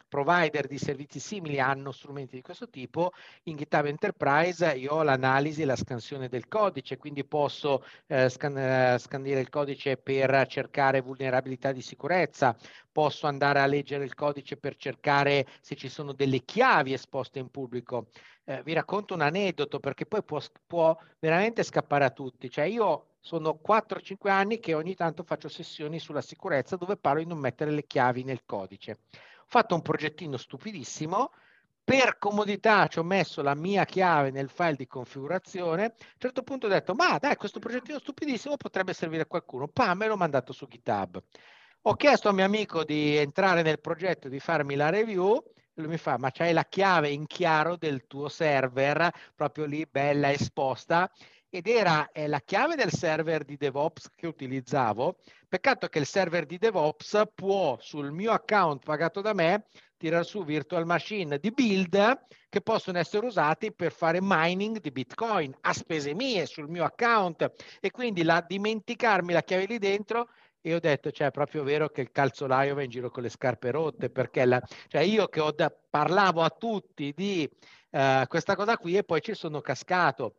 provider 0.09 0.67
di 0.67 0.77
servizi 0.77 1.21
simili 1.21 1.61
hanno 1.61 1.93
strumenti 1.93 2.35
di 2.35 2.43
questo 2.43 2.69
tipo. 2.69 3.13
In 3.45 3.57
GitHub 3.57 3.87
Enterprise 3.87 4.73
io 4.73 4.95
ho 4.95 5.03
l'analisi 5.05 5.63
e 5.63 5.67
la 5.67 5.77
scansione 5.77 6.29
del 6.29 6.49
codice, 6.49 6.97
quindi 6.97 7.25
posso 7.25 7.85
eh, 8.09 8.29
scan- 8.29 8.59
eh, 8.59 8.99
scandire 8.99 9.39
il 9.39 9.51
codice 9.51 9.99
per 9.99 10.47
cercare 10.49 11.01
vulnerabilità 11.01 11.71
di 11.71 11.81
sicurezza, 11.81 12.57
posso 12.91 13.29
andare 13.29 13.61
a 13.61 13.67
leggere 13.67 14.03
il 14.03 14.15
codice 14.15 14.57
per 14.57 14.75
cercare 14.77 15.47
se 15.61 15.77
ci 15.77 15.91
sono 15.93 16.13
delle 16.13 16.41
chiavi 16.45 16.93
esposte 16.93 17.39
in 17.39 17.51
pubblico. 17.51 18.09
Eh, 18.45 18.63
vi 18.65 18.73
racconto 18.73 19.15
un 19.15 19.21
aneddoto 19.21 19.79
perché 19.79 20.07
poi 20.07 20.25
può, 20.25 20.41
può 20.67 20.97
veramente 21.21 21.63
scappare 21.63 22.05
a 22.05 22.11
tutti. 22.11 22.51
Cioè 22.51 22.65
io 22.65 23.17
sono 23.21 23.61
4-5 23.65 24.29
anni 24.29 24.59
che 24.59 24.75
ogni 24.75 24.95
tanto 24.95 25.23
faccio 25.23 25.49
sessioni 25.49 25.99
sulla 25.99 26.23
sicurezza 26.23 26.77
dove 26.77 26.97
parlo 26.97 27.21
di 27.21 27.29
non 27.29 27.39
mettere 27.39 27.71
le 27.71 27.87
chiavi 27.87 28.25
nel 28.25 28.43
codice. 28.45 28.99
Ho 29.13 29.47
fatto 29.47 29.75
un 29.75 29.83
progettino 29.83 30.37
stupidissimo, 30.37 31.31
per 31.85 32.17
comodità 32.19 32.87
ci 32.87 33.01
ho 33.01 33.03
messo 33.03 33.43
la 33.43 33.55
mia 33.55 33.85
chiave 33.85 34.31
nel 34.31 34.49
file 34.49 34.77
di 34.77 34.87
configurazione. 34.87 35.85
A 35.85 35.93
un 35.95 36.15
certo 36.19 36.43
punto 36.43 36.67
ho 36.67 36.69
detto, 36.69 36.95
ma 36.95 37.19
dai, 37.19 37.37
questo 37.37 37.59
progettino 37.59 37.99
stupidissimo 37.99 38.57
potrebbe 38.57 38.93
servire 38.93 39.23
a 39.23 39.27
qualcuno. 39.27 39.67
Pam, 39.67 39.99
me 39.99 40.07
l'ho 40.07 40.17
mandato 40.17 40.53
su 40.53 40.67
GitHub. 40.67 41.23
Ho 41.83 41.95
chiesto 41.95 42.29
a 42.29 42.33
mio 42.33 42.45
amico 42.45 42.85
di 42.85 43.17
entrare 43.17 43.63
nel 43.63 43.81
progetto, 43.81 44.29
di 44.29 44.39
farmi 44.39 44.77
la 44.77 44.91
review. 44.91 45.43
Lui 45.77 45.87
mi 45.87 45.97
fa, 45.97 46.19
ma 46.19 46.31
c'hai 46.31 46.53
la 46.53 46.67
chiave 46.67 47.09
in 47.09 47.27
chiaro 47.27 47.77
del 47.77 48.07
tuo 48.07 48.29
server, 48.29 49.11
proprio 49.35 49.65
lì 49.65 49.87
bella 49.91 50.31
esposta, 50.31 51.11
ed 51.49 51.67
era 51.67 52.11
eh, 52.13 52.27
la 52.27 52.41
chiave 52.41 52.77
del 52.77 52.91
server 52.91 53.45
di 53.45 53.57
DevOps 53.57 54.11
che 54.15 54.27
utilizzavo. 54.27 55.17
Peccato 55.49 55.89
che 55.89 55.99
il 55.99 56.07
server 56.07 56.45
di 56.45 56.59
DevOps 56.59 57.23
può 57.35 57.79
sul 57.81 58.11
mio 58.11 58.33
account 58.33 58.85
pagato 58.85 59.23
da 59.23 59.33
me 59.33 59.67
tirare 59.97 60.25
su 60.25 60.45
virtual 60.45 60.85
machine 60.85 61.39
di 61.39 61.51
build 61.53 62.27
che 62.49 62.61
possono 62.61 62.99
essere 62.99 63.25
usati 63.25 63.73
per 63.73 63.93
fare 63.93 64.19
mining 64.21 64.79
di 64.79 64.91
Bitcoin 64.91 65.55
a 65.61 65.73
spese 65.73 66.13
mie 66.13 66.45
sul 66.45 66.69
mio 66.69 66.85
account. 66.85 67.51
E 67.81 67.91
quindi 67.91 68.25
la 68.25 68.45
dimenticarmi 68.47 69.33
la 69.33 69.43
chiave 69.43 69.67
lì 69.67 69.79
dentro 69.79 70.29
e 70.63 70.75
ho 70.75 70.79
detto, 70.79 71.11
cioè, 71.11 71.27
è 71.27 71.31
proprio 71.33 71.65
vero 71.65 71.89
che 71.89 72.01
il 72.03 72.13
calzolaio 72.13 72.75
va 72.75 72.83
in 72.83 72.91
giro 72.91 73.11
con 73.11 73.25
le 73.25 73.29
scarpe 73.29 73.73
rotte, 73.73 74.11
perché 74.11 74.45
la, 74.45 74.63
cioè 74.87 75.03
io 75.03 75.27
che 75.27 75.43
da, 75.55 75.75
parlavo 75.91 76.41
a 76.43 76.51
tutti 76.51 77.13
di 77.15 77.51
uh, 77.91 78.27
questa 78.29 78.55
cosa 78.55 78.79
qui 78.79 78.97
e 78.97 79.03
poi 79.03 79.21
ci 79.21 79.35
sono 79.35 79.61
cascato. 79.61 80.37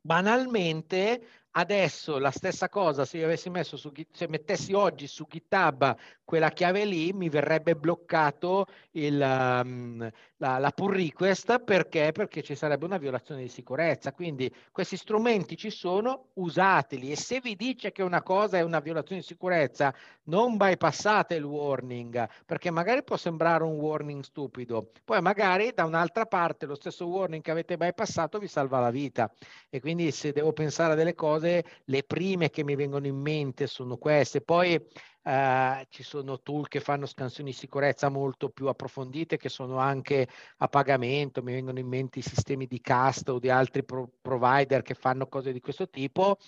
Banalmente 0.00 1.45
Adesso 1.58 2.18
la 2.18 2.30
stessa 2.30 2.68
cosa, 2.68 3.06
se 3.06 3.16
io 3.16 3.24
avessi 3.24 3.48
messo 3.48 3.78
su, 3.78 3.90
se 4.12 4.28
mettessi 4.28 4.74
oggi 4.74 5.06
su 5.06 5.24
GitHub 5.26 5.96
quella 6.22 6.50
chiave 6.50 6.84
lì, 6.84 7.14
mi 7.14 7.30
verrebbe 7.30 7.74
bloccato 7.74 8.66
il, 8.90 9.18
um, 9.18 10.10
la, 10.36 10.58
la, 10.58 10.70
pull 10.70 10.92
request 10.92 11.60
perché? 11.60 12.12
Perché 12.12 12.42
ci 12.42 12.54
sarebbe 12.54 12.84
una 12.84 12.98
violazione 12.98 13.40
di 13.40 13.48
sicurezza. 13.48 14.12
Quindi 14.12 14.54
questi 14.70 14.98
strumenti 14.98 15.56
ci 15.56 15.70
sono, 15.70 16.26
usateli 16.34 17.10
e 17.10 17.16
se 17.16 17.40
vi 17.40 17.56
dice 17.56 17.90
che 17.90 18.02
una 18.02 18.22
cosa 18.22 18.58
è 18.58 18.60
una 18.60 18.80
violazione 18.80 19.22
di 19.22 19.26
sicurezza, 19.26 19.94
non 20.24 20.58
bypassate 20.58 21.36
il 21.36 21.44
warning 21.44 22.28
perché 22.44 22.70
magari 22.70 23.02
può 23.02 23.16
sembrare 23.16 23.64
un 23.64 23.76
warning 23.76 24.22
stupido, 24.22 24.90
poi 25.04 25.22
magari 25.22 25.72
da 25.72 25.84
un'altra 25.84 26.26
parte 26.26 26.66
lo 26.66 26.74
stesso 26.74 27.06
warning 27.06 27.42
che 27.42 27.52
avete 27.52 27.78
bypassato 27.78 28.38
vi 28.38 28.48
salva 28.48 28.80
la 28.80 28.90
vita 28.90 29.32
e 29.70 29.80
quindi 29.80 30.10
se 30.10 30.32
devo 30.32 30.52
pensare 30.52 30.92
a 30.92 30.96
delle 30.96 31.14
cose 31.14 31.45
cose, 31.46 31.64
le 31.84 32.02
prime 32.02 32.50
che 32.50 32.64
mi 32.64 32.74
vengono 32.74 33.06
in 33.06 33.16
mente 33.16 33.66
sono 33.66 33.96
queste. 33.96 34.40
Poi 34.40 34.74
eh, 35.22 35.86
ci 35.88 36.02
sono 36.02 36.40
tool 36.40 36.68
che 36.68 36.80
fanno 36.80 37.06
scansioni 37.06 37.50
di 37.50 37.56
sicurezza 37.56 38.08
molto 38.08 38.48
più 38.50 38.66
approfondite 38.66 39.36
che 39.36 39.48
sono 39.48 39.78
anche 39.78 40.28
a 40.58 40.68
pagamento, 40.68 41.42
mi 41.42 41.52
vengono 41.52 41.78
in 41.78 41.86
mente 41.86 42.18
i 42.18 42.22
sistemi 42.22 42.66
di 42.66 42.80
cast 42.80 43.28
o 43.28 43.38
di 43.38 43.48
altri 43.48 43.84
pro- 43.84 44.10
provider 44.20 44.82
che 44.82 44.94
fanno 44.94 45.26
cose 45.26 45.52
di 45.52 45.60
questo 45.60 45.88
tipo 45.88 46.38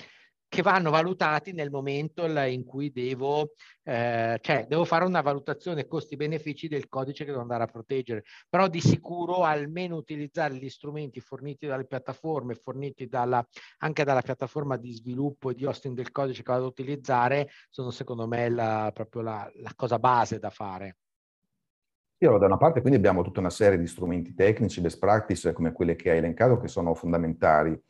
che 0.49 0.63
vanno 0.63 0.91
valutati 0.91 1.53
nel 1.53 1.71
momento 1.71 2.27
in 2.27 2.65
cui 2.65 2.91
devo, 2.91 3.53
eh, 3.83 4.39
cioè 4.41 4.67
devo 4.67 4.85
fare 4.85 5.05
una 5.05 5.21
valutazione 5.21 5.87
costi-benefici 5.87 6.69
del 6.69 6.89
codice 6.89 7.25
che 7.25 7.31
devo 7.31 7.43
andare 7.43 7.65
a 7.65 7.67
proteggere, 7.67 8.25
però 8.49 8.67
di 8.67 8.81
sicuro 8.81 9.45
almeno 9.45 9.97
utilizzare 9.97 10.55
gli 10.55 10.69
strumenti 10.71 11.21
forniti 11.21 11.67
dalle 11.67 11.87
piattaforme, 11.87 12.55
forniti 12.55 13.07
dalla, 13.07 13.47
anche 13.79 14.05
dalla 14.05 14.23
piattaforma 14.23 14.79
di 14.79 14.93
sviluppo 14.93 15.51
e 15.51 15.55
di 15.55 15.67
hosting 15.67 15.95
del 15.95 16.11
codice 16.11 16.43
che 16.43 16.51
vado 16.51 16.65
ad 16.65 16.71
utilizzare, 16.71 17.51
sono 17.69 17.91
secondo 17.91 18.27
me 18.27 18.49
la, 18.49 18.91
proprio 18.95 19.23
la, 19.23 19.51
la 19.57 19.73
cosa 19.77 19.99
base 19.99 20.39
da 20.39 20.51
fare. 20.51 20.97
Allora, 22.21 22.39
da 22.39 22.47
una 22.47 22.57
parte 22.57 22.81
quindi 22.81 22.99
abbiamo 22.99 23.23
tutta 23.23 23.39
una 23.39 23.51
serie 23.51 23.79
di 23.79 23.87
strumenti 23.87 24.35
tecnici, 24.35 24.81
best 24.81 24.99
practice, 24.99 25.53
come 25.53 25.71
quelle 25.71 25.95
che 25.95 26.11
hai 26.11 26.19
elencato, 26.19 26.59
che 26.59 26.67
sono 26.67 26.93
fondamentali. 26.95 27.81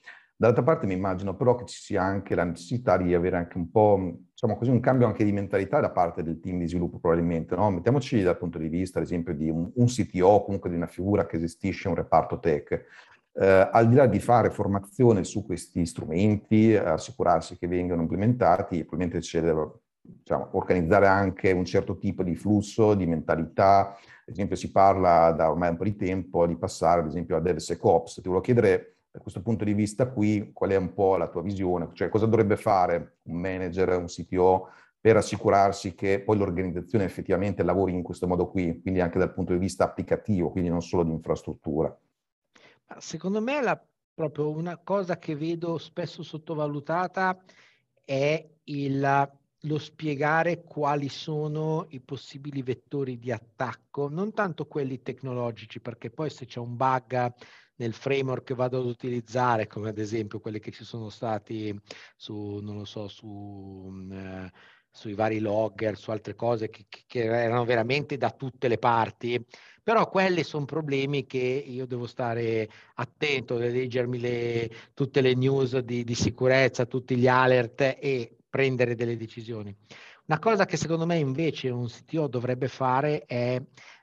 Dall'altra 0.40 0.62
parte 0.62 0.86
mi 0.86 0.94
immagino 0.94 1.34
però 1.34 1.56
che 1.56 1.64
ci 1.64 1.80
sia 1.80 2.00
anche 2.00 2.36
la 2.36 2.44
necessità 2.44 2.96
di 2.96 3.12
avere 3.12 3.36
anche 3.36 3.58
un 3.58 3.72
po', 3.72 4.18
diciamo 4.30 4.56
così, 4.56 4.70
un 4.70 4.78
cambio 4.78 5.08
anche 5.08 5.24
di 5.24 5.32
mentalità 5.32 5.80
da 5.80 5.90
parte 5.90 6.22
del 6.22 6.38
team 6.38 6.58
di 6.58 6.68
sviluppo 6.68 7.00
probabilmente, 7.00 7.56
no? 7.56 7.68
Mettiamoci 7.72 8.22
dal 8.22 8.38
punto 8.38 8.56
di 8.56 8.68
vista, 8.68 9.00
ad 9.00 9.04
esempio, 9.04 9.34
di 9.34 9.50
un, 9.50 9.68
un 9.74 9.86
CTO, 9.86 10.44
comunque 10.44 10.70
di 10.70 10.76
una 10.76 10.86
figura 10.86 11.26
che 11.26 11.40
gestisce 11.40 11.88
un 11.88 11.96
reparto 11.96 12.38
tech. 12.38 12.84
Eh, 13.32 13.68
al 13.72 13.88
di 13.88 13.96
là 13.96 14.06
di 14.06 14.20
fare 14.20 14.50
formazione 14.50 15.24
su 15.24 15.44
questi 15.44 15.84
strumenti, 15.84 16.72
assicurarsi 16.76 17.58
che 17.58 17.66
vengano 17.66 18.02
implementati, 18.02 18.84
probabilmente 18.84 19.18
c'è 19.18 19.40
da 19.40 19.68
diciamo, 20.00 20.50
organizzare 20.52 21.08
anche 21.08 21.50
un 21.50 21.64
certo 21.64 21.98
tipo 21.98 22.22
di 22.22 22.36
flusso, 22.36 22.94
di 22.94 23.06
mentalità. 23.06 23.88
Ad 23.88 24.34
esempio 24.34 24.54
si 24.54 24.70
parla 24.70 25.32
da 25.32 25.50
ormai 25.50 25.70
un 25.70 25.76
po' 25.76 25.82
di 25.82 25.96
tempo 25.96 26.46
di 26.46 26.56
passare, 26.56 27.00
ad 27.00 27.08
esempio, 27.08 27.34
a 27.34 27.40
DevSecOps. 27.40 28.14
Ti 28.14 28.22
volevo 28.22 28.40
chiedere 28.40 28.97
da 29.10 29.20
questo 29.20 29.42
punto 29.42 29.64
di 29.64 29.72
vista 29.72 30.08
qui 30.08 30.50
qual 30.52 30.70
è 30.70 30.76
un 30.76 30.92
po' 30.92 31.16
la 31.16 31.28
tua 31.28 31.42
visione? 31.42 31.90
Cioè 31.92 32.08
cosa 32.08 32.26
dovrebbe 32.26 32.56
fare 32.56 33.18
un 33.22 33.40
manager, 33.40 33.96
un 33.96 34.06
CTO 34.06 34.68
per 35.00 35.16
assicurarsi 35.16 35.94
che 35.94 36.22
poi 36.22 36.36
l'organizzazione 36.36 37.04
effettivamente 37.04 37.62
lavori 37.62 37.94
in 37.94 38.02
questo 38.02 38.26
modo 38.26 38.48
qui, 38.48 38.80
quindi 38.80 39.00
anche 39.00 39.18
dal 39.18 39.32
punto 39.32 39.52
di 39.52 39.58
vista 39.58 39.84
applicativo, 39.84 40.50
quindi 40.50 40.70
non 40.70 40.82
solo 40.82 41.04
di 41.04 41.12
infrastruttura? 41.12 41.96
Secondo 42.98 43.40
me 43.40 43.62
la, 43.62 43.80
proprio 44.12 44.50
una 44.50 44.78
cosa 44.78 45.18
che 45.18 45.36
vedo 45.36 45.78
spesso 45.78 46.22
sottovalutata 46.22 47.38
è 48.04 48.48
il, 48.64 49.30
lo 49.68 49.78
spiegare 49.78 50.64
quali 50.64 51.08
sono 51.08 51.86
i 51.90 52.00
possibili 52.00 52.62
vettori 52.62 53.18
di 53.18 53.30
attacco, 53.30 54.08
non 54.08 54.32
tanto 54.32 54.66
quelli 54.66 55.02
tecnologici, 55.02 55.80
perché 55.80 56.10
poi 56.10 56.30
se 56.30 56.46
c'è 56.46 56.58
un 56.58 56.74
bug 56.74 57.32
nel 57.76 57.92
framework 57.92 58.44
che 58.44 58.54
vado 58.54 58.80
ad 58.80 58.86
utilizzare, 58.86 59.66
come 59.66 59.90
ad 59.90 59.98
esempio 59.98 60.40
quelli 60.40 60.58
che 60.58 60.72
ci 60.72 60.84
sono 60.84 61.10
stati 61.10 61.78
su, 62.16 62.58
non 62.62 62.78
lo 62.78 62.84
so, 62.84 63.08
su, 63.08 64.08
eh, 64.10 64.50
sui 64.90 65.14
vari 65.14 65.38
logger, 65.38 65.96
su 65.96 66.10
altre 66.10 66.34
cose 66.34 66.70
che, 66.70 66.86
che, 66.88 67.24
erano 67.24 67.64
veramente 67.64 68.16
da 68.16 68.30
tutte 68.30 68.68
le 68.68 68.78
parti, 68.78 69.44
però 69.82 70.08
quelli 70.08 70.42
sono 70.42 70.64
problemi 70.64 71.26
che 71.26 71.38
io 71.38 71.86
devo 71.86 72.06
stare 72.06 72.68
attento, 72.94 73.58
leggermi 73.58 74.18
le, 74.18 74.70
tutte 74.94 75.20
le 75.20 75.34
news 75.34 75.78
di, 75.78 76.04
di 76.04 76.14
sicurezza, 76.14 76.86
tutti 76.86 77.16
gli 77.16 77.28
alert 77.28 77.80
e 78.00 78.37
prendere 78.48 78.94
delle 78.94 79.16
decisioni. 79.16 79.74
Una 80.26 80.38
cosa 80.38 80.66
che 80.66 80.76
secondo 80.76 81.06
me 81.06 81.16
invece 81.16 81.70
un 81.70 81.86
CTO 81.86 82.26
dovrebbe 82.26 82.68
fare 82.68 83.24
è 83.24 83.60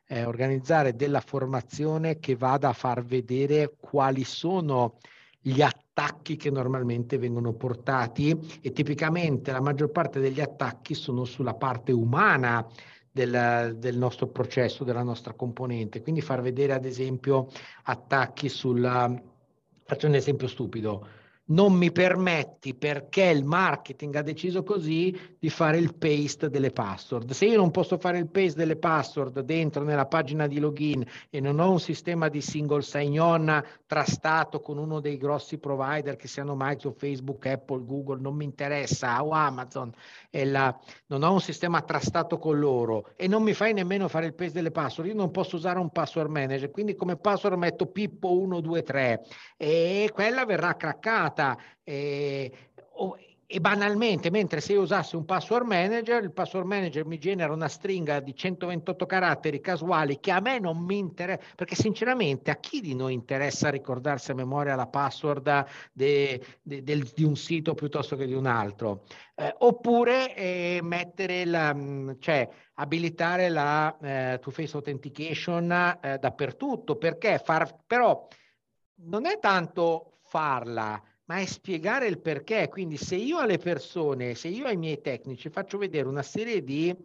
eh, 0.08 0.25
organizzare 0.25 0.95
della 0.95 1.21
formazione 1.21 2.19
che 2.19 2.36
vada 2.36 2.69
a 2.69 2.73
far 2.73 3.03
vedere 3.03 3.75
quali 3.79 4.23
sono 4.23 4.97
gli 5.39 5.62
attacchi 5.62 6.36
che 6.36 6.49
normalmente 6.49 7.17
vengono 7.17 7.53
portati 7.53 8.36
e 8.62 8.71
tipicamente 8.71 9.51
la 9.51 9.62
maggior 9.62 9.91
parte 9.91 10.19
degli 10.19 10.41
attacchi 10.41 10.95
sono 10.95 11.23
sulla 11.23 11.53
parte 11.53 11.91
umana 11.91 12.65
del, 13.12 13.75
del, 13.77 13.97
nostro 13.97 14.27
processo, 14.27 14.84
della 14.84 15.03
nostra 15.03 15.34
componente. 15.34 16.01
Quindi 16.01 16.21
far 16.21 16.41
vedere 16.41 16.73
ad 16.73 16.86
esempio 16.86 17.49
attacchi 17.84 18.49
sulla... 18.49 19.13
Faccio 19.88 20.08
un 20.08 20.15
esempio 20.15 20.47
stupido 20.47 21.08
non 21.47 21.73
mi 21.73 21.91
permetti 21.91 22.73
perché 22.73 23.25
il 23.25 23.43
marketing 23.43 24.15
ha 24.15 24.21
deciso 24.23 24.63
così 24.63 25.36
di 25.38 25.49
fare 25.49 25.77
il 25.77 25.95
paste 25.95 26.49
delle 26.49 26.71
password. 26.71 27.31
Se 27.31 27.45
io 27.45 27.58
non 27.58 27.69
posso 27.69 27.97
fare 27.97 28.17
il 28.17 28.29
paste 28.29 28.58
delle 28.58 28.77
password 28.77 29.41
dentro 29.41 29.84
nella 29.84 30.08
pagina 30.08 30.47
di 30.47 30.60
login 30.60 31.05
e 31.29 31.39
non 31.39 31.60
ho 31.60 31.69
un 31.71 31.79
sistema 31.79 32.29
di 32.29 32.41
single 32.41 32.81
sign-on 32.81 33.63
trastato 33.86 34.60
con 34.60 34.77
uno 34.77 34.99
dei 34.99 35.17
grossi 35.17 35.60
provider 35.60 36.15
che 36.15 36.27
siano 36.27 36.55
Microsoft, 36.55 36.99
Facebook, 36.99 37.45
Apple, 37.45 37.86
Google, 37.86 38.21
non 38.21 38.36
mi 38.36 38.45
interessa, 38.45 39.23
o 39.23 39.29
Amazon, 39.31 39.91
la, 40.31 40.75
non 41.08 41.21
ho 41.21 41.34
un 41.34 41.41
sistema 41.41 41.81
trastato 41.81 42.39
con 42.39 42.58
loro 42.58 43.12
e 43.15 43.27
non 43.27 43.43
mi 43.43 43.53
fai 43.53 43.73
nemmeno 43.73 44.08
fare 44.08 44.25
il 44.25 44.34
paste 44.34 44.53
delle 44.53 44.71
password, 44.71 45.10
io 45.10 45.15
non 45.15 45.31
posso 45.31 45.58
usare 45.58 45.77
un 45.77 45.91
password 45.91 46.29
manager, 46.29 46.71
quindi 46.71 46.95
come 46.95 47.17
password 47.17 47.58
metto 47.58 47.86
Pippo 47.86 48.29
123 48.29 49.25
e 49.58 50.10
quella 50.12 50.45
verrà 50.45 50.75
craccata 50.75 51.35
chiamata 51.36 51.58
eh, 51.84 52.52
e 53.48 53.60
banalmente, 53.60 54.32
mentre 54.32 54.60
se 54.60 54.74
io 54.74 54.82
usassi 54.82 55.15
un 55.15 55.24
password 55.24 55.67
manager, 55.67 56.24
il 56.24 56.32
password 56.32 56.65
manager 56.65 57.06
mi 57.06 57.19
genera 57.19 57.54
una 57.54 57.67
stringa 57.67 58.19
di 58.19 58.36
128 58.36 59.06
caratteri 59.06 59.62
casuali 59.62 60.19
che 60.19 60.32
a 60.32 60.39
me 60.39 60.58
non 60.58 60.80
mi 60.80 60.98
interessa, 60.98 61.43
perché 61.56 61.76
sinceramente 61.76 62.50
a 62.50 62.56
chi 62.56 62.82
di 62.82 62.95
noi 62.95 63.13
interessa 63.13 63.69
ricordarsi 63.69 64.32
a 64.32 64.34
memoria 64.34 64.74
la 64.74 64.88
password 64.88 65.65
de, 65.93 66.43
de, 66.63 66.82
del, 66.82 67.04
di 67.13 67.24
un 67.24 67.36
sito 67.36 67.76
piuttosto 67.76 68.15
che 68.15 68.26
di 68.26 68.34
un 68.34 68.48
altro? 68.48 69.04
Eh, 69.36 69.54
oppure 69.60 70.36
eh, 70.36 70.80
mettere 70.82 71.45
la, 71.45 71.71
mm, 71.71 72.13
cioè 72.17 72.50
abilitare 72.74 73.50
la 73.50 73.95
eh, 74.00 74.39
two-face 74.41 74.76
authentication 74.76 75.98
eh, 76.02 76.17
dappertutto, 76.17 76.95
perché 76.95 77.38
far, 77.38 77.76
però 77.86 78.28
non 79.04 79.28
è 79.28 79.38
tanto 79.39 80.17
farla, 80.24 81.00
ma 81.25 81.38
è 81.38 81.45
spiegare 81.45 82.07
il 82.07 82.19
perché. 82.19 82.67
Quindi 82.69 82.97
se 82.97 83.15
io 83.15 83.38
alle 83.38 83.57
persone, 83.57 84.35
se 84.35 84.47
io 84.47 84.65
ai 84.65 84.77
miei 84.77 85.01
tecnici 85.01 85.49
faccio 85.49 85.77
vedere 85.77 86.07
una 86.07 86.23
serie 86.23 86.63
di 86.63 86.95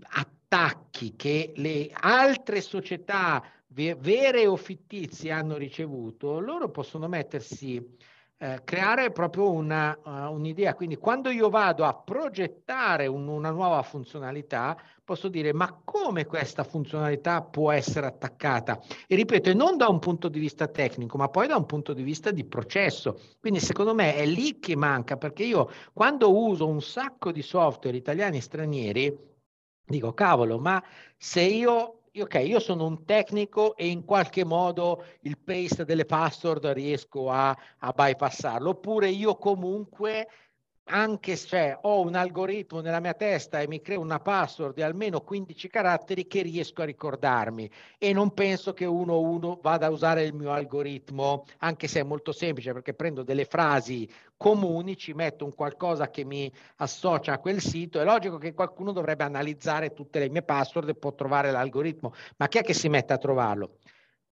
attacchi 0.00 1.14
che 1.16 1.52
le 1.56 1.90
altre 1.92 2.60
società 2.60 3.42
vere 3.66 4.46
o 4.46 4.56
fittizie 4.56 5.32
hanno 5.32 5.56
ricevuto, 5.56 6.38
loro 6.40 6.70
possono 6.70 7.08
mettersi 7.08 7.96
eh, 8.42 8.62
creare 8.64 9.12
proprio 9.12 9.52
una, 9.52 9.96
uh, 10.02 10.34
un'idea. 10.34 10.74
Quindi 10.74 10.96
quando 10.96 11.30
io 11.30 11.48
vado 11.48 11.84
a 11.84 11.94
progettare 11.94 13.06
un, 13.06 13.28
una 13.28 13.50
nuova 13.50 13.80
funzionalità, 13.82 14.76
posso 15.04 15.28
dire 15.28 15.52
ma 15.52 15.80
come 15.84 16.26
questa 16.26 16.64
funzionalità 16.64 17.40
può 17.42 17.70
essere 17.70 18.06
attaccata? 18.06 18.80
E 19.06 19.14
ripeto, 19.14 19.54
non 19.54 19.76
da 19.76 19.86
un 19.86 20.00
punto 20.00 20.28
di 20.28 20.40
vista 20.40 20.66
tecnico, 20.66 21.16
ma 21.16 21.28
poi 21.28 21.46
da 21.46 21.54
un 21.54 21.66
punto 21.66 21.92
di 21.92 22.02
vista 22.02 22.32
di 22.32 22.44
processo. 22.44 23.16
Quindi 23.38 23.60
secondo 23.60 23.94
me 23.94 24.16
è 24.16 24.26
lì 24.26 24.58
che 24.58 24.74
manca, 24.74 25.16
perché 25.16 25.44
io 25.44 25.70
quando 25.92 26.36
uso 26.36 26.66
un 26.66 26.82
sacco 26.82 27.30
di 27.30 27.42
software 27.42 27.96
italiani 27.96 28.38
e 28.38 28.40
stranieri, 28.40 29.18
dico 29.86 30.12
cavolo, 30.14 30.58
ma 30.58 30.82
se 31.16 31.42
io 31.42 32.01
ok, 32.20 32.34
io 32.44 32.60
sono 32.60 32.84
un 32.84 33.04
tecnico 33.04 33.74
e 33.76 33.88
in 33.88 34.04
qualche 34.04 34.44
modo 34.44 35.04
il 35.22 35.38
paste 35.38 35.84
delle 35.84 36.04
password 36.04 36.66
riesco 36.66 37.30
a, 37.30 37.56
a 37.78 37.92
bypassarlo, 37.92 38.70
oppure 38.70 39.08
io 39.08 39.36
comunque 39.36 40.28
anche 40.86 41.36
se 41.36 41.78
ho 41.80 42.00
un 42.00 42.14
algoritmo 42.14 42.80
nella 42.80 43.00
mia 43.00 43.14
testa 43.14 43.60
e 43.60 43.68
mi 43.68 43.80
creo 43.80 44.00
una 44.00 44.18
password 44.20 44.74
di 44.74 44.82
almeno 44.82 45.20
15 45.20 45.68
caratteri 45.68 46.26
che 46.26 46.42
riesco 46.42 46.82
a 46.82 46.84
ricordarmi. 46.84 47.70
E 47.98 48.12
non 48.12 48.32
penso 48.34 48.72
che 48.72 48.84
uno 48.84 49.18
uno 49.20 49.58
vada 49.62 49.86
a 49.86 49.90
usare 49.90 50.24
il 50.24 50.34
mio 50.34 50.50
algoritmo, 50.52 51.44
anche 51.58 51.86
se 51.88 52.00
è 52.00 52.02
molto 52.02 52.32
semplice 52.32 52.72
perché 52.72 52.94
prendo 52.94 53.22
delle 53.22 53.44
frasi 53.44 54.08
comuni, 54.36 54.96
ci 54.96 55.12
metto 55.12 55.44
un 55.44 55.54
qualcosa 55.54 56.10
che 56.10 56.24
mi 56.24 56.52
associa 56.76 57.34
a 57.34 57.38
quel 57.38 57.60
sito, 57.60 58.00
è 58.00 58.04
logico 58.04 58.38
che 58.38 58.52
qualcuno 58.54 58.92
dovrebbe 58.92 59.24
analizzare 59.24 59.92
tutte 59.92 60.18
le 60.18 60.28
mie 60.28 60.42
password 60.42 60.88
e 60.88 60.94
può 60.94 61.14
trovare 61.14 61.50
l'algoritmo, 61.52 62.12
ma 62.38 62.48
chi 62.48 62.58
è 62.58 62.62
che 62.62 62.74
si 62.74 62.88
mette 62.88 63.12
a 63.12 63.18
trovarlo? 63.18 63.78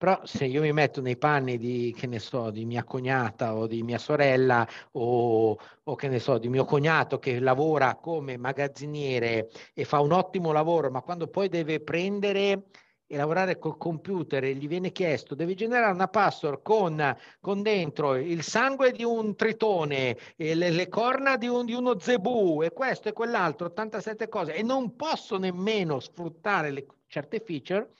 Però 0.01 0.19
se 0.25 0.47
io 0.47 0.63
mi 0.63 0.73
metto 0.73 1.03
nei 1.03 1.19
panni 1.19 1.59
di, 1.59 1.95
che 1.95 2.07
ne 2.07 2.21
so, 2.21 2.51
di 2.51 2.65
mia 2.65 2.85
cognata 2.85 3.55
o 3.55 3.67
di 3.67 3.83
mia 3.83 3.99
sorella 3.99 4.67
o, 4.93 5.59
o 5.83 5.95
che 5.95 6.09
ne 6.09 6.19
so, 6.19 6.39
di 6.39 6.49
mio 6.49 6.65
cognato 6.65 7.19
che 7.19 7.39
lavora 7.39 7.97
come 7.97 8.39
magazziniere 8.39 9.51
e 9.75 9.85
fa 9.85 10.01
un 10.01 10.13
ottimo 10.13 10.53
lavoro, 10.53 10.91
ma 10.91 11.03
quando 11.03 11.27
poi 11.27 11.51
deve 11.51 11.81
prendere 11.81 12.69
e 13.07 13.15
lavorare 13.15 13.59
col 13.59 13.77
computer 13.77 14.43
e 14.43 14.55
gli 14.55 14.67
viene 14.67 14.91
chiesto, 14.91 15.35
devi 15.35 15.55
generare 15.55 15.93
una 15.93 16.09
password 16.09 16.63
con, 16.63 17.17
con 17.39 17.61
dentro 17.61 18.15
il 18.15 18.43
sangue 18.43 18.93
di 18.93 19.05
un 19.05 19.37
tritone, 19.37 20.17
le, 20.37 20.55
le, 20.55 20.89
corna 20.89 21.37
di, 21.37 21.47
un, 21.47 21.67
di, 21.67 21.75
uno 21.75 21.99
zebù 21.99 22.63
e 22.63 22.71
questo 22.71 23.11
e 23.11 23.13
quell'altro, 23.13 23.67
87 23.67 24.31
cose, 24.31 24.55
e 24.55 24.63
non 24.63 24.97
posso 24.97 25.37
nemmeno 25.37 26.01
sfruttare 26.01 26.71
le, 26.71 26.87
certe 27.07 27.41
feature, 27.41 27.91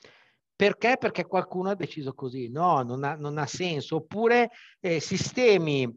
perché? 0.61 0.97
Perché 0.99 1.25
qualcuno 1.25 1.71
ha 1.71 1.75
deciso 1.75 2.13
così. 2.13 2.47
No, 2.47 2.83
non 2.83 3.03
ha, 3.03 3.15
non 3.15 3.39
ha 3.39 3.47
senso. 3.47 3.95
Oppure 3.95 4.51
eh, 4.79 4.99
sistemi 4.99 5.91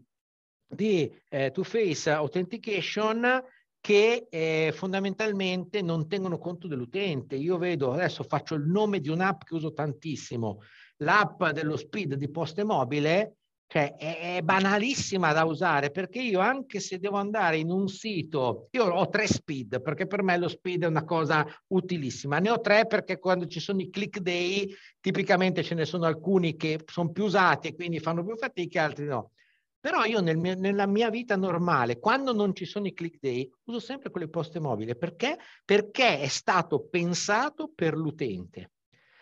di 0.67 1.15
eh, 1.29 1.51
two-face 1.51 2.11
authentication 2.11 3.45
che 3.79 4.27
eh, 4.31 4.73
fondamentalmente 4.75 5.83
non 5.83 6.09
tengono 6.09 6.39
conto 6.39 6.67
dell'utente. 6.67 7.37
Io 7.37 7.59
vedo, 7.59 7.93
adesso 7.93 8.23
faccio 8.23 8.55
il 8.55 8.65
nome 8.65 9.01
di 9.01 9.11
un'app 9.11 9.43
che 9.43 9.53
uso 9.53 9.75
tantissimo, 9.75 10.63
l'app 10.97 11.45
dello 11.49 11.77
speed 11.77 12.15
di 12.15 12.31
poste 12.31 12.65
mobile, 12.65 13.35
cioè 13.75 13.97
è, 13.97 14.41
banalissima 14.41 15.33
da 15.33 15.43
usare 15.43 15.91
perché 15.91 16.21
io 16.21 16.39
anche 16.39 16.79
se 16.79 17.01
devo 17.01 17.17
andare 17.17 17.57
in 17.57 17.73
un 17.73 17.89
sito, 17.89 18.69
io 18.71 18.85
ho 18.85 19.09
tre 19.09 19.27
speed 19.27 19.83
perché 19.83 20.07
per 20.07 20.23
me 20.23 20.39
lo 20.39 20.47
speed 20.47 20.85
è 20.85 20.87
una 20.87 21.03
cosa 21.03 21.45
utilissima, 21.73 22.39
ne 22.39 22.51
ho 22.51 22.61
tre 22.61 22.87
perché 22.87 23.19
quando 23.19 23.49
ci 23.49 23.59
sono 23.59 23.81
i 23.81 23.91
click 23.91 24.21
day 24.21 24.73
tipicamente 25.01 25.65
ce 25.65 25.75
ne 25.75 25.87
sono 25.87 26.05
alcuni 26.05 26.55
che 26.55 26.85
sono 26.87 27.11
più 27.11 27.25
usati 27.25 27.67
e 27.67 27.75
quindi 27.75 27.99
fanno 27.99 28.25
più 28.25 28.37
fatica, 28.37 28.85
altri 28.85 29.07
no. 29.07 29.33
Però 29.81 30.05
io 30.05 30.21
nel 30.21 30.37
mio, 30.37 30.55
nella 30.55 30.87
mia 30.87 31.11
vita 31.11 31.35
normale, 31.35 31.99
quando 31.99 32.33
non 32.33 32.55
ci 32.55 32.67
sono 32.67 32.87
i 32.87 32.93
click 32.93 33.19
day, 33.21 33.51
uso 33.65 33.81
sempre 33.81 34.11
quelle 34.11 34.29
poste 34.29 34.61
mobili. 34.61 34.97
Perché? 34.97 35.37
Perché 35.65 36.21
è 36.21 36.29
stato 36.29 36.87
pensato 36.89 37.73
per 37.75 37.97
l'utente. 37.97 38.71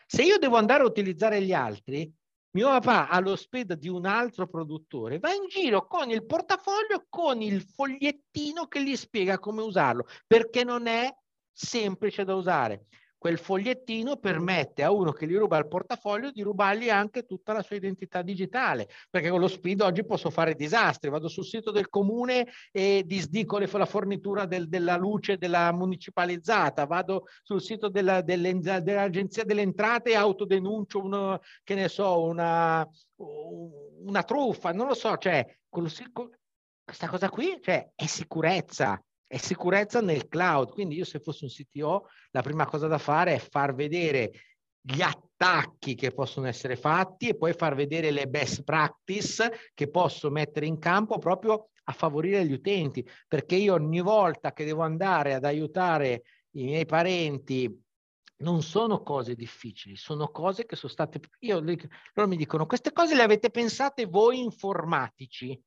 Se 0.07 0.23
io 0.23 0.37
devo 0.37 0.57
andare 0.57 0.83
a 0.83 0.87
utilizzare 0.87 1.41
gli 1.41 1.55
altri, 1.55 2.13
mio 2.53 2.69
papà 2.69 3.37
speed 3.37 3.75
di 3.75 3.89
un 3.89 4.07
altro 4.07 4.47
produttore, 4.47 5.19
va 5.19 5.33
in 5.33 5.47
giro 5.49 5.87
con 5.87 6.11
il 6.11 6.25
portafoglio, 6.25 7.07
con 7.09 7.41
il 7.41 7.63
fogliettino 7.63 8.67
che 8.67 8.83
gli 8.83 8.97
spiega 8.97 9.39
come 9.39 9.63
usarlo, 9.63 10.07
perché 10.27 10.65
non 10.65 10.87
è 10.87 11.15
semplice 11.51 12.25
da 12.25 12.35
usare 12.35 12.87
quel 13.23 13.39
fogliettino 13.39 14.17
permette 14.17 14.83
a 14.83 14.91
uno 14.91 15.13
che 15.13 15.29
gli 15.29 15.37
ruba 15.37 15.57
il 15.57 15.69
portafoglio 15.69 16.33
di 16.33 16.43
rubargli 16.43 16.91
anche 16.91 17.25
tutta 17.25 17.53
la 17.53 17.63
sua 17.63 17.77
identità 17.77 18.21
digitale, 18.21 18.89
perché 19.09 19.31
con 19.31 19.39
lo 19.39 19.47
SPID 19.47 19.81
oggi 19.83 20.05
posso 20.05 20.29
fare 20.29 20.57
disastri, 20.57 21.09
vado 21.09 21.29
sul 21.29 21.45
sito 21.45 21.71
del 21.71 21.89
comune 21.89 22.49
e 22.73 23.05
disdico 23.07 23.61
la 23.61 23.87
fornitura 23.87 24.45
del, 24.45 24.69
della 24.69 24.97
luce 24.97 25.39
della 25.39 25.71
municipalizzata, 25.71 26.85
vado 26.85 27.27
sul 27.45 27.63
sito 27.63 27.89
della, 27.89 28.23
dell'agenzia 28.23 29.45
delle 29.45 29.63
entrate 29.63 30.11
e 30.11 30.17
autodenuncio 30.17 31.01
uno, 31.01 31.39
che 31.63 31.77
ne 31.77 31.87
so, 31.87 32.25
una, 32.25 32.85
una 33.19 34.23
truffa, 34.25 34.73
non 34.73 34.89
lo 34.89 34.95
so, 34.95 35.17
cioè, 35.17 35.47
questa 35.69 37.09
cosa 37.09 37.29
qui 37.29 37.57
cioè, 37.63 37.89
è 37.95 38.07
sicurezza, 38.07 39.01
è 39.33 39.39
sicurezza 39.39 40.03
nel 40.03 40.29
cloud. 40.29 40.73
Quindi 40.73 40.97
io 40.97 41.07
se 41.07 41.19
fossi 41.19 41.45
un 41.45 41.51
CTO, 41.51 42.07
la 42.33 42.43
prima 42.43 42.67
cosa 42.67 42.87
da 42.87 42.99
fare 42.99 43.35
è 43.35 43.39
far 43.39 43.75
vedere 43.75 44.31
gli 44.79 45.01
attacchi 45.01 45.95
che 45.95 46.13
possono 46.13 46.49
essere 46.49 46.77
fatti 46.77 47.29
e 47.29 47.37
poi 47.39 47.55
far 47.55 47.75
vedere 47.75 48.11
le 48.11 48.27
best 48.27 48.63
practice 48.63 49.71
che 49.73 49.89
posso 49.89 50.29
mettere 50.29 50.67
in 50.67 50.79
campo 50.79 51.17
proprio 51.17 51.71
a 51.85 51.93
favorire 51.93 52.45
gli 52.45 52.53
utenti, 52.53 53.09
perché 53.27 53.55
io 53.55 53.73
ogni 53.73 54.01
volta 54.01 54.53
che 54.53 54.67
devo 54.67 54.83
andare 54.83 55.33
ad 55.33 55.47
aiutare 55.47 56.25
i 56.57 56.65
miei 56.65 56.85
parenti 56.85 57.75
non 58.43 58.61
sono 58.61 59.03
cose 59.03 59.35
difficili, 59.35 59.97
sono 59.97 60.29
cose 60.29 60.67
che 60.67 60.77
sono 60.77 60.93
state... 60.93 61.21
Io, 61.39 61.59
loro 61.61 62.29
mi 62.29 62.37
dicono, 62.37 62.67
queste 62.67 62.93
cose 62.93 63.15
le 63.15 63.23
avete 63.23 63.49
pensate 63.49 64.05
voi 64.05 64.41
informatici. 64.41 65.59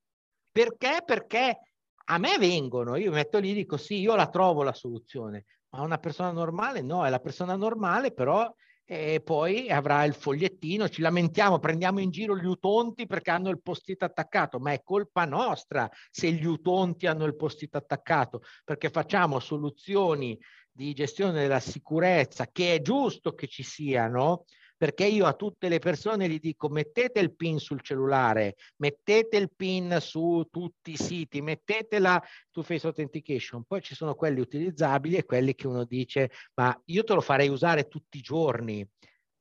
Perché? 0.51 1.01
Perché 1.03 1.57
a 2.05 2.17
me 2.17 2.37
vengono, 2.37 2.95
io 2.95 3.11
metto 3.11 3.39
lì 3.39 3.51
e 3.51 3.53
dico 3.53 3.77
sì, 3.77 3.99
io 3.99 4.15
la 4.15 4.29
trovo 4.29 4.63
la 4.63 4.73
soluzione, 4.73 5.45
ma 5.69 5.81
una 5.81 5.97
persona 5.97 6.31
normale? 6.31 6.81
No, 6.81 7.05
è 7.05 7.09
la 7.09 7.19
persona 7.19 7.55
normale, 7.55 8.11
però 8.11 8.53
e 8.87 9.19
poi 9.19 9.67
avrà 9.71 10.03
il 10.03 10.13
fogliettino, 10.13 10.87
ci 10.89 11.01
lamentiamo, 11.01 11.57
prendiamo 11.57 11.99
in 11.99 12.11
giro 12.11 12.37
gli 12.37 12.45
utonti 12.45 13.07
perché 13.07 13.31
hanno 13.31 13.49
il 13.49 13.59
post-it 13.59 14.03
attaccato, 14.03 14.59
ma 14.59 14.73
è 14.73 14.83
colpa 14.83 15.25
nostra 15.25 15.89
se 16.11 16.31
gli 16.31 16.45
utonti 16.45 17.07
hanno 17.07 17.25
il 17.25 17.35
post-it 17.35 17.73
attaccato, 17.73 18.43
perché 18.63 18.91
facciamo 18.91 19.39
soluzioni 19.39 20.39
di 20.71 20.93
gestione 20.93 21.31
della 21.31 21.59
sicurezza 21.59 22.45
che 22.51 22.75
è 22.75 22.81
giusto 22.81 23.33
che 23.33 23.47
ci 23.47 23.63
siano, 23.63 24.45
perché 24.77 25.05
io 25.05 25.25
a 25.25 25.33
tutte 25.33 25.69
le 25.69 25.79
persone 25.79 26.27
gli 26.27 26.39
dico 26.39 26.69
mettete 26.69 27.19
il 27.19 27.35
PIN 27.35 27.59
sul 27.59 27.81
cellulare, 27.81 28.55
mettete 28.77 29.37
il 29.37 29.51
PIN 29.55 29.97
su 30.01 30.47
tutti 30.51 30.91
i 30.91 30.97
siti, 30.97 31.41
mettetela 31.41 32.21
su 32.51 32.61
Face 32.63 32.87
Authentication, 32.87 33.63
poi 33.63 33.81
ci 33.81 33.95
sono 33.95 34.15
quelli 34.15 34.39
utilizzabili 34.39 35.15
e 35.15 35.25
quelli 35.25 35.55
che 35.55 35.67
uno 35.67 35.85
dice 35.85 36.31
ma 36.55 36.77
io 36.85 37.03
te 37.03 37.13
lo 37.13 37.21
farei 37.21 37.49
usare 37.49 37.87
tutti 37.87 38.17
i 38.17 38.21
giorni. 38.21 38.87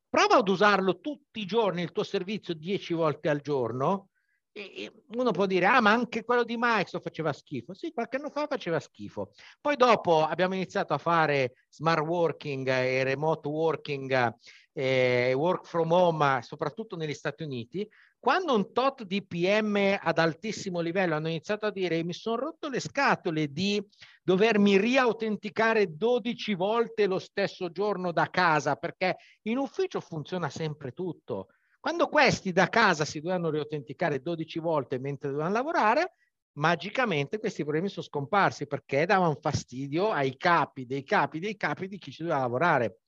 Prova 0.09 0.37
ad 0.37 0.49
usarlo 0.49 1.01
tutti 1.01 1.41
i 1.41 1.47
giorni, 1.47 1.83
il 1.83 1.91
tuo 1.91 2.05
servizio 2.05 2.55
10 2.55 2.95
volte 2.95 3.29
al 3.29 3.41
giorno, 3.41 4.11
e 4.57 4.93
uno 5.17 5.33
può 5.33 5.47
dire, 5.47 5.67
ah, 5.67 5.81
ma 5.81 5.91
anche 5.91 6.23
quello 6.23 6.45
di 6.45 6.55
Microsoft 6.57 7.03
faceva 7.03 7.33
schifo. 7.33 7.75
Sì, 7.75 7.93
qualche 7.93 8.19
anno 8.19 8.31
fa 8.31 8.47
faceva 8.47 8.79
schifo. 8.79 9.33
Poi 9.61 9.75
dopo 9.75 10.25
abbiamo 10.25 10.55
iniziato 10.55 10.95
a 10.95 10.99
fare 10.99 11.55
smart 11.69 12.07
working 12.07 12.69
e 12.69 13.03
remote 13.03 13.49
working 13.49 14.33
eh, 14.75 15.33
work 15.35 15.67
from 15.67 15.93
home, 15.93 16.41
soprattutto 16.43 16.97
negli 16.97 17.15
Stati 17.15 17.45
Uniti, 17.45 17.89
quando 18.19 18.55
un 18.55 18.73
tot 18.73 19.05
di 19.05 19.25
PM 19.25 19.99
ad 20.01 20.19
altissimo 20.19 20.81
livello 20.81 21.15
hanno 21.15 21.29
iniziato 21.29 21.67
a 21.67 21.71
dire 21.71 22.03
mi 22.03 22.13
sono 22.13 22.37
rotto 22.37 22.69
le 22.69 22.81
scatole 22.81 23.53
di 23.53 23.87
dovermi 24.23 24.79
riautenticare 24.79 25.95
12 25.95 26.55
volte 26.55 27.07
lo 27.07 27.19
stesso 27.19 27.71
giorno 27.71 28.13
da 28.13 28.29
casa, 28.31 28.77
perché 28.77 29.17
in 29.43 29.59
ufficio 29.59 30.01
funziona 30.01 30.49
sempre 30.49 30.93
tutto. 30.93 31.49
Quando 31.79 32.09
questi 32.09 32.51
da 32.51 32.69
casa 32.69 33.05
si 33.05 33.21
dovevano 33.21 33.51
riautenticare 33.51 34.23
12 34.23 34.59
volte 34.59 34.99
mentre 34.99 35.29
dovevano 35.29 35.55
lavorare, 35.55 36.15
magicamente 36.57 37.39
questi 37.39 37.63
problemi 37.63 37.91
sono 37.91 38.07
scomparsi 38.07 38.67
perché 38.67 39.05
davano 39.05 39.37
fastidio 39.39 40.11
ai 40.11 40.37
capi 40.37 40.87
dei 40.87 41.05
capi 41.05 41.41
dei 41.41 41.57
capi 41.57 41.89
di 41.89 41.99
chi 41.99 42.11
ci 42.11 42.23
doveva 42.23 42.41
lavorare. 42.41 43.01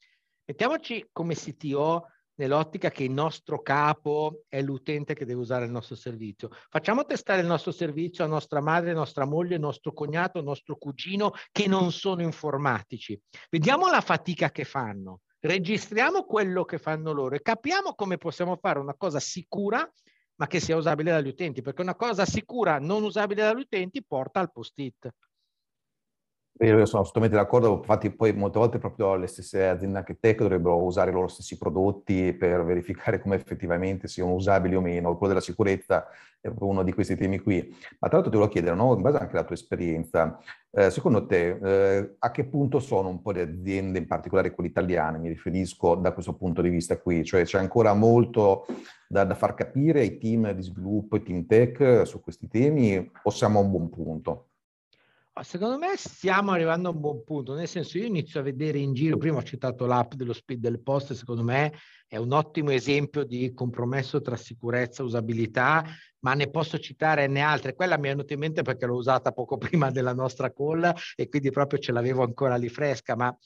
Mettiamoci 0.49 1.09
come 1.11 1.35
CTO 1.35 2.07
nell'ottica 2.37 2.89
che 2.91 3.03
il 3.03 3.11
nostro 3.11 3.63
capo 3.63 4.45
è 4.49 4.63
l'utente 4.63 5.13
che 5.13 5.25
deve 5.25 5.41
usare 5.41 5.65
il 5.65 5.73
nostro 5.73 5.97
servizio. 5.97 6.51
Facciamo 6.69 7.05
testare 7.05 7.41
il 7.41 7.49
nostro 7.49 7.73
servizio 7.73 8.23
a 8.23 8.29
nostra 8.29 8.61
madre, 8.61 8.93
nostra 8.93 9.25
moglie, 9.25 9.59
nostro 9.59 9.93
cognato, 9.93 10.41
nostro 10.43 10.77
cugino 10.77 11.33
che 11.51 11.67
non 11.67 11.91
sono 11.91 12.23
informatici. 12.23 13.21
Vediamo 13.51 13.89
la 13.91 14.01
fatica 14.01 14.51
che 14.51 14.63
fanno, 14.63 15.23
registriamo 15.41 16.25
quello 16.25 16.65
che 16.65 16.79
fanno 16.79 17.11
loro 17.11 17.35
e 17.35 17.43
capiamo 17.43 17.97
come 17.97 18.17
possiamo 18.17 18.57
fare 18.57 18.79
una 18.79 18.95
cosa 18.95 19.19
sicura 19.19 19.91
ma 20.37 20.47
che 20.47 20.61
sia 20.61 20.77
usabile 20.77 21.11
dagli 21.11 21.29
utenti, 21.29 21.63
perché 21.63 21.83
una 21.83 21.95
cosa 21.95 22.27
sicura 22.27 22.79
non 22.79 23.03
usabile 23.03 23.43
dagli 23.43 23.61
utenti 23.61 24.05
porta 24.05 24.39
al 24.39 24.53
post-it. 24.53 25.11
Io 26.59 26.87
sono 26.87 27.03
assolutamente 27.03 27.37
d'accordo, 27.37 27.77
infatti 27.77 28.11
poi 28.11 28.33
molte 28.33 28.59
volte 28.59 28.79
proprio 28.79 29.15
le 29.17 29.27
stesse 29.27 29.69
aziende 29.69 29.99
anche 29.99 30.19
tech 30.19 30.39
dovrebbero 30.39 30.83
usare 30.83 31.11
i 31.11 31.13
loro 31.13 31.29
stessi 31.29 31.59
prodotti 31.59 32.33
per 32.33 32.65
verificare 32.65 33.21
come 33.21 33.37
effettivamente 33.37 34.09
siano 34.09 34.33
usabili 34.33 34.75
o 34.75 34.81
meno. 34.81 35.19
Quello 35.19 35.35
della 35.35 35.45
sicurezza 35.45 36.07
è 36.41 36.51
uno 36.61 36.83
di 36.83 36.95
questi 36.95 37.15
temi 37.15 37.41
qui. 37.41 37.59
Ma 37.99 38.09
tra 38.09 38.17
l'altro 38.19 38.31
ti 38.31 38.37
volevo 38.37 38.49
chiedere, 38.49 38.75
no? 38.75 38.95
in 38.95 39.03
base 39.03 39.19
anche 39.19 39.37
alla 39.37 39.45
tua 39.45 39.55
esperienza, 39.55 40.39
eh, 40.71 40.91
secondo 40.91 41.27
te 41.27 41.59
eh, 41.63 42.17
a 42.19 42.31
che 42.31 42.47
punto 42.47 42.79
sono 42.79 43.11
un 43.11 43.21
po' 43.21 43.33
le 43.33 43.43
aziende, 43.43 43.99
in 43.99 44.07
particolare 44.07 44.53
quelle 44.53 44.71
italiane, 44.71 45.19
mi 45.19 45.29
riferisco 45.29 45.95
da 45.97 46.13
questo 46.13 46.37
punto 46.37 46.63
di 46.63 46.71
vista 46.71 46.97
qui? 46.99 47.23
Cioè 47.23 47.45
c'è 47.45 47.59
ancora 47.59 47.93
molto 47.93 48.65
da, 49.07 49.25
da 49.25 49.35
far 49.35 49.53
capire 49.53 50.01
ai 50.01 50.17
team 50.17 50.51
di 50.53 50.63
sviluppo, 50.63 51.17
ai 51.17 51.23
team 51.23 51.45
tech 51.45 52.07
su 52.07 52.23
questi 52.23 52.49
temi 52.49 53.11
o 53.25 53.31
siamo 53.31 53.59
a 53.59 53.63
un 53.63 53.71
buon 53.71 53.91
punto? 53.91 54.46
Secondo 55.43 55.77
me 55.77 55.97
stiamo 55.97 56.53
arrivando 56.53 56.89
a 56.89 56.93
un 56.93 57.01
buon 57.01 57.23
punto, 57.23 57.53
nel 57.53 57.69
senso 57.69 57.99
io 57.99 58.07
inizio 58.07 58.41
a 58.41 58.43
vedere 58.43 58.79
in 58.79 58.95
giro, 58.95 59.19
prima 59.19 59.37
ho 59.37 59.43
citato 59.43 59.85
l'app 59.85 60.15
dello 60.15 60.33
speed 60.33 60.61
delle 60.61 60.79
poste, 60.79 61.15
secondo 61.15 61.43
me 61.43 61.75
è 62.07 62.17
un 62.17 62.33
ottimo 62.33 62.71
esempio 62.71 63.23
di 63.23 63.53
compromesso 63.53 64.23
tra 64.23 64.35
sicurezza 64.35 65.03
e 65.03 65.05
usabilità, 65.05 65.85
ma 66.21 66.33
ne 66.33 66.49
posso 66.49 66.79
citare 66.79 67.27
ne 67.27 67.43
altre. 67.43 67.75
Quella 67.75 67.99
mi 67.99 68.07
è 68.09 68.13
venuta 68.13 68.33
in 68.33 68.39
mente 68.39 68.63
perché 68.63 68.87
l'ho 68.87 68.95
usata 68.95 69.33
poco 69.33 69.59
prima 69.59 69.91
della 69.91 70.15
nostra 70.15 70.51
call 70.51 70.91
e 71.15 71.29
quindi 71.29 71.51
proprio 71.51 71.81
ce 71.81 71.93
l'avevo 71.93 72.23
ancora 72.23 72.57
lì 72.57 72.71
fresca, 72.71 73.15
ma 73.15 73.37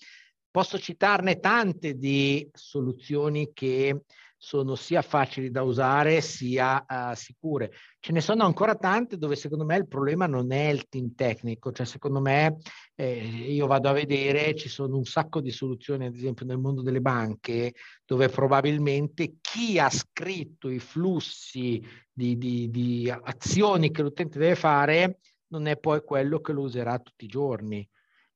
posso 0.49 0.79
citarne 0.79 1.41
tante 1.41 1.95
di 1.95 2.49
soluzioni 2.53 3.51
che 3.53 4.05
sono 4.43 4.75
sia 4.75 5.03
facili 5.03 5.51
da 5.51 5.63
usare 5.63 6.23
sia 6.23 6.83
uh, 6.89 7.15
sicure. 7.15 7.73
Ce 8.01 8.11
ne 8.11 8.23
sono 8.23 8.45
ancora 8.45 8.75
tante 8.75 9.19
dove 9.19 9.37
secondo 9.37 9.67
me 9.67 9.77
il 9.77 9.87
problema 9.87 10.27
non 10.27 10.51
è 10.51 10.69
il 10.69 10.89
team 10.89 11.15
tecnico, 11.15 11.73
cioè 11.73 11.85
secondo 11.85 12.23
me 12.23 12.57
eh, 12.95 13.23
io 13.23 13.67
vado 13.67 13.91
a 13.91 13.93
vedere, 13.93 14.57
ci 14.57 14.71
sono 14.71 14.97
un 14.97 15.05
sacco 15.05 15.43
di 15.43 15.51
soluzioni 15.51 16.07
ad 16.07 16.15
esempio 16.15 16.47
nel 16.47 16.57
mondo 16.57 16.81
delle 16.81 17.03
banche 17.03 17.75
dove 18.07 18.31
probabilmente 18.31 19.35
chi 19.43 19.79
ha 19.79 19.91
scritto 19.91 20.71
i 20.71 20.79
flussi 20.79 21.85
di, 22.11 22.39
di, 22.39 22.71
di 22.71 23.11
azioni 23.11 23.91
che 23.91 24.01
l'utente 24.01 24.39
deve 24.39 24.55
fare 24.55 25.19
non 25.49 25.67
è 25.67 25.77
poi 25.77 26.03
quello 26.03 26.41
che 26.41 26.53
lo 26.53 26.63
userà 26.63 26.99
tutti 26.99 27.27
i 27.27 27.29
giorni. 27.29 27.87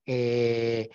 E, 0.02 0.90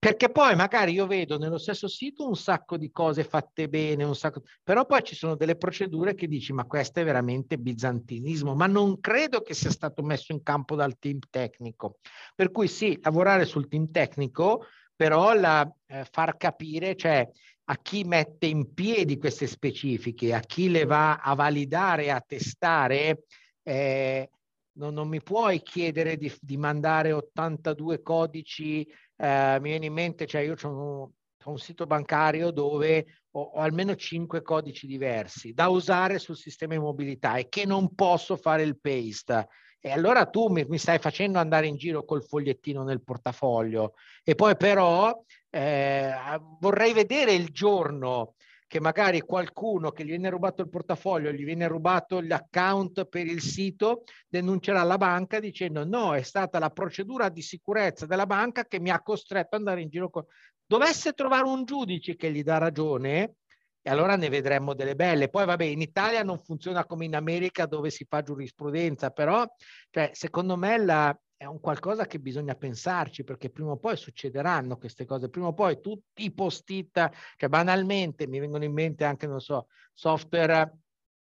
perché 0.00 0.30
poi 0.30 0.56
magari 0.56 0.92
io 0.92 1.06
vedo 1.06 1.36
nello 1.36 1.58
stesso 1.58 1.86
sito 1.86 2.26
un 2.26 2.34
sacco 2.34 2.78
di 2.78 2.90
cose 2.90 3.22
fatte 3.22 3.68
bene, 3.68 4.02
un 4.02 4.16
sacco, 4.16 4.44
però 4.62 4.86
poi 4.86 5.02
ci 5.04 5.14
sono 5.14 5.36
delle 5.36 5.56
procedure 5.56 6.14
che 6.14 6.26
dici 6.26 6.54
ma 6.54 6.64
questo 6.64 7.00
è 7.00 7.04
veramente 7.04 7.58
bizantinismo, 7.58 8.54
ma 8.54 8.66
non 8.66 8.98
credo 8.98 9.42
che 9.42 9.52
sia 9.52 9.70
stato 9.70 10.02
messo 10.02 10.32
in 10.32 10.42
campo 10.42 10.74
dal 10.74 10.98
team 10.98 11.18
tecnico. 11.28 11.98
Per 12.34 12.50
cui 12.50 12.66
sì, 12.66 12.98
lavorare 13.02 13.44
sul 13.44 13.68
team 13.68 13.90
tecnico, 13.90 14.64
però 14.96 15.34
la, 15.34 15.70
eh, 15.86 16.06
far 16.10 16.38
capire, 16.38 16.96
cioè 16.96 17.28
a 17.64 17.76
chi 17.76 18.02
mette 18.04 18.46
in 18.46 18.72
piedi 18.72 19.18
queste 19.18 19.46
specifiche, 19.46 20.32
a 20.32 20.40
chi 20.40 20.70
le 20.70 20.86
va 20.86 21.16
a 21.18 21.34
validare, 21.34 22.10
a 22.10 22.24
testare, 22.26 23.24
eh, 23.62 24.30
non, 24.72 24.94
non, 24.94 25.08
mi 25.08 25.22
puoi 25.22 25.62
chiedere 25.62 26.16
di, 26.16 26.32
di 26.40 26.56
mandare 26.56 27.12
82 27.12 28.02
codici 28.02 28.86
eh, 29.16 29.58
mi 29.60 29.68
viene 29.70 29.86
in 29.86 29.92
mente, 29.92 30.26
cioè 30.26 30.40
io 30.42 30.54
ho 30.60 31.12
un, 31.44 31.58
sito 31.58 31.86
bancario 31.86 32.50
dove 32.50 33.06
ho, 33.32 33.40
ho, 33.40 33.60
almeno 33.60 33.94
cinque 33.94 34.42
codici 34.42 34.86
diversi 34.86 35.52
da 35.52 35.68
usare 35.68 36.18
sul 36.18 36.36
sistema 36.36 36.74
di 36.74 36.80
mobilità 36.80 37.36
e 37.36 37.48
che 37.48 37.66
non 37.66 37.94
posso 37.94 38.36
fare 38.36 38.62
il 38.62 38.78
paste. 38.80 39.48
E 39.82 39.90
allora 39.90 40.26
tu 40.26 40.48
mi, 40.48 40.64
mi 40.68 40.78
stai 40.78 40.98
facendo 40.98 41.38
andare 41.38 41.66
in 41.66 41.76
giro 41.76 42.04
col 42.04 42.22
fogliettino 42.22 42.82
nel 42.82 43.02
portafoglio 43.02 43.94
e 44.22 44.34
poi 44.34 44.54
però 44.56 45.18
eh, 45.48 46.12
vorrei 46.60 46.92
vedere 46.92 47.32
il 47.32 47.48
giorno 47.48 48.34
che 48.70 48.78
magari 48.78 49.22
qualcuno 49.22 49.90
che 49.90 50.04
gli 50.04 50.10
viene 50.10 50.30
rubato 50.30 50.62
il 50.62 50.68
portafoglio, 50.68 51.32
gli 51.32 51.44
viene 51.44 51.66
rubato 51.66 52.20
l'account 52.20 53.04
per 53.06 53.26
il 53.26 53.40
sito, 53.40 54.04
denuncerà 54.28 54.84
la 54.84 54.96
banca 54.96 55.40
dicendo 55.40 55.84
no, 55.84 56.14
è 56.14 56.22
stata 56.22 56.60
la 56.60 56.70
procedura 56.70 57.30
di 57.30 57.42
sicurezza 57.42 58.06
della 58.06 58.26
banca 58.26 58.66
che 58.66 58.78
mi 58.78 58.90
ha 58.90 59.02
costretto 59.02 59.56
ad 59.56 59.62
andare 59.62 59.82
in 59.82 59.88
giro 59.88 60.08
con... 60.08 60.24
Dovesse 60.64 61.14
trovare 61.14 61.48
un 61.48 61.64
giudice 61.64 62.14
che 62.14 62.30
gli 62.30 62.44
dà 62.44 62.58
ragione, 62.58 63.34
e 63.82 63.90
allora 63.90 64.14
ne 64.14 64.28
vedremo 64.28 64.72
delle 64.72 64.94
belle. 64.94 65.30
Poi 65.30 65.46
vabbè, 65.46 65.64
in 65.64 65.80
Italia 65.80 66.22
non 66.22 66.38
funziona 66.38 66.84
come 66.84 67.06
in 67.06 67.16
America 67.16 67.66
dove 67.66 67.90
si 67.90 68.06
fa 68.08 68.22
giurisprudenza, 68.22 69.10
però 69.10 69.44
cioè, 69.90 70.10
secondo 70.12 70.56
me 70.56 70.78
la, 70.78 71.18
è 71.40 71.46
un 71.46 71.58
qualcosa 71.58 72.04
che 72.04 72.20
bisogna 72.20 72.54
pensarci 72.54 73.24
perché 73.24 73.48
prima 73.48 73.70
o 73.70 73.78
poi 73.78 73.96
succederanno 73.96 74.76
queste 74.76 75.06
cose, 75.06 75.30
prima 75.30 75.46
o 75.46 75.54
poi 75.54 75.80
tutti 75.80 76.24
i 76.24 76.34
post-it, 76.34 77.10
cioè 77.36 77.48
banalmente 77.48 78.26
mi 78.26 78.38
vengono 78.38 78.64
in 78.64 78.74
mente 78.74 79.06
anche, 79.06 79.26
non 79.26 79.40
so, 79.40 79.68
software, 79.94 80.80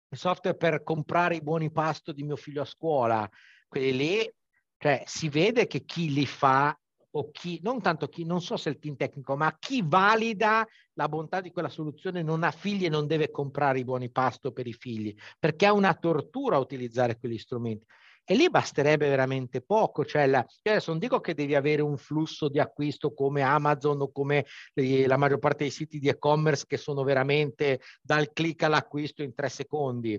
software 0.09 0.57
per 0.57 0.85
comprare 0.85 1.35
i 1.35 1.43
buoni 1.43 1.73
pasto 1.73 2.13
di 2.13 2.23
mio 2.23 2.37
figlio 2.37 2.63
a 2.63 2.65
scuola, 2.65 3.29
quelli 3.67 3.97
lì, 3.97 4.35
cioè 4.79 5.03
si 5.05 5.29
vede 5.29 5.67
che 5.67 5.85
chi 5.85 6.13
li 6.13 6.27
fa 6.27 6.79
o 7.17 7.31
chi, 7.33 7.59
non 7.65 7.81
tanto 7.81 8.07
chi, 8.07 8.25
non 8.25 8.41
so 8.41 8.57
se 8.57 8.69
il 8.69 8.79
team 8.79 8.95
tecnico, 8.95 9.35
ma 9.35 9.57
chi 9.59 9.83
valida 9.85 10.65
la 10.93 11.09
bontà 11.09 11.41
di 11.41 11.51
quella 11.51 11.69
soluzione 11.69 12.23
non 12.23 12.45
ha 12.45 12.53
figli 12.53 12.85
e 12.85 12.89
non 12.89 13.09
deve 13.09 13.33
comprare 13.33 13.81
i 13.81 13.85
buoni 13.85 14.13
pasto 14.13 14.53
per 14.53 14.69
i 14.69 14.75
figli, 14.75 15.13
perché 15.41 15.67
è 15.67 15.71
una 15.71 15.95
tortura 15.95 16.57
utilizzare 16.59 17.19
quegli 17.19 17.37
strumenti. 17.37 17.85
E 18.27 18.35
lì 18.35 18.49
basterebbe 18.49 19.07
veramente 19.11 19.61
poco, 19.61 20.03
cioè 20.07 20.27
la, 20.27 20.45
adesso 20.63 20.91
non 20.91 20.99
dico 20.99 21.21
che 21.21 21.35
devi 21.35 21.55
avere 21.55 21.83
un 21.83 21.99
flusso 21.99 22.49
di 22.49 22.59
acquisto 22.59 23.13
come 23.13 23.43
Amazon 23.43 24.01
o 24.01 24.11
come 24.11 24.47
la 24.75 25.19
maggior 25.19 25.39
parte 25.39 25.65
dei 25.65 25.71
siti 25.71 25.99
di 25.99 26.09
e-commerce 26.09 26.65
che 26.67 26.79
sono 26.79 27.03
veramente 27.03 27.83
dal 28.01 28.33
click 28.33 28.63
all'acquisto 28.63 29.23
in 29.23 29.35
tre 29.35 29.51
secondi, 29.51 30.19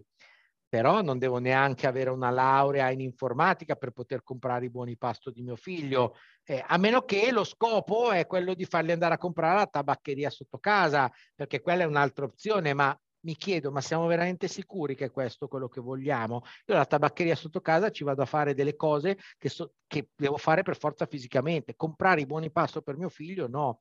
però 0.69 1.01
non 1.01 1.17
devo 1.17 1.39
neanche 1.39 1.87
avere 1.87 2.11
una 2.11 2.29
laurea 2.29 2.91
in 2.91 2.99
informatica 2.99 3.75
per 3.75 3.89
poter 3.89 4.21
comprare 4.21 4.65
i 4.65 4.69
buoni 4.69 4.97
pasto 4.97 5.31
di 5.31 5.41
mio 5.41 5.55
figlio, 5.55 6.15
eh, 6.43 6.63
a 6.63 6.77
meno 6.77 7.05
che 7.05 7.31
lo 7.31 7.43
scopo 7.43 8.11
è 8.11 8.27
quello 8.27 8.53
di 8.53 8.65
farli 8.65 8.91
andare 8.91 9.15
a 9.15 9.17
comprare 9.17 9.55
la 9.55 9.65
tabaccheria 9.65 10.29
sotto 10.29 10.59
casa, 10.59 11.11
perché 11.33 11.59
quella 11.59 11.81
è 11.81 11.87
un'altra 11.87 12.25
opzione, 12.25 12.73
ma 12.75 12.95
mi 13.25 13.35
chiedo, 13.35 13.71
ma 13.71 13.81
siamo 13.81 14.05
veramente 14.05 14.47
sicuri 14.47 14.95
che 14.95 15.05
è 15.05 15.11
questo 15.11 15.47
quello 15.47 15.67
che 15.67 15.81
vogliamo? 15.81 16.43
Io 16.67 16.75
la 16.75 16.85
tabaccheria 16.85 17.35
sotto 17.35 17.59
casa 17.59 17.89
ci 17.89 18.03
vado 18.03 18.21
a 18.21 18.25
fare 18.25 18.53
delle 18.53 18.75
cose 18.75 19.17
che, 19.37 19.49
so, 19.49 19.73
che 19.87 20.09
devo 20.15 20.37
fare 20.37 20.61
per 20.61 20.77
forza 20.77 21.05
fisicamente. 21.07 21.75
Comprare 21.75 22.21
i 22.21 22.25
buoni 22.25 22.51
pasto 22.51 22.81
per 22.81 22.97
mio 22.97 23.09
figlio, 23.09 23.47
no. 23.47 23.79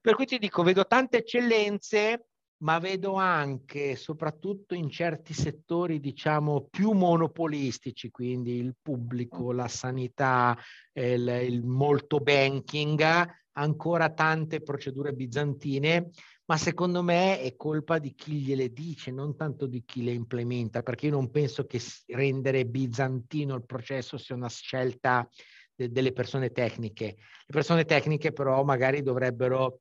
Per 0.00 0.14
cui 0.14 0.26
ti 0.26 0.38
dico, 0.38 0.62
vedo 0.62 0.86
tante 0.86 1.18
eccellenze, 1.18 2.26
ma 2.58 2.78
vedo 2.78 3.14
anche, 3.14 3.96
soprattutto 3.96 4.74
in 4.74 4.90
certi 4.90 5.32
settori, 5.32 6.00
diciamo, 6.00 6.68
più 6.68 6.92
monopolistici, 6.92 8.10
quindi 8.10 8.56
il 8.56 8.74
pubblico, 8.80 9.52
la 9.52 9.68
sanità, 9.68 10.56
il, 10.92 11.28
il 11.44 11.64
molto 11.64 12.18
banking, 12.18 13.26
ancora 13.52 14.10
tante 14.12 14.60
procedure 14.60 15.12
bizantine 15.12 16.10
ma 16.46 16.56
secondo 16.56 17.02
me 17.02 17.40
è 17.40 17.56
colpa 17.56 17.98
di 17.98 18.14
chi 18.14 18.34
gliele 18.34 18.72
dice, 18.72 19.10
non 19.10 19.36
tanto 19.36 19.66
di 19.66 19.84
chi 19.84 20.04
le 20.04 20.12
implementa, 20.12 20.82
perché 20.82 21.06
io 21.06 21.12
non 21.12 21.30
penso 21.30 21.66
che 21.66 21.80
rendere 22.06 22.66
bizantino 22.66 23.54
il 23.56 23.64
processo 23.64 24.16
sia 24.16 24.36
una 24.36 24.48
scelta 24.48 25.28
de- 25.74 25.90
delle 25.90 26.12
persone 26.12 26.52
tecniche. 26.52 27.16
Le 27.16 27.52
persone 27.52 27.84
tecniche 27.84 28.32
però 28.32 28.62
magari 28.62 29.02
dovrebbero 29.02 29.80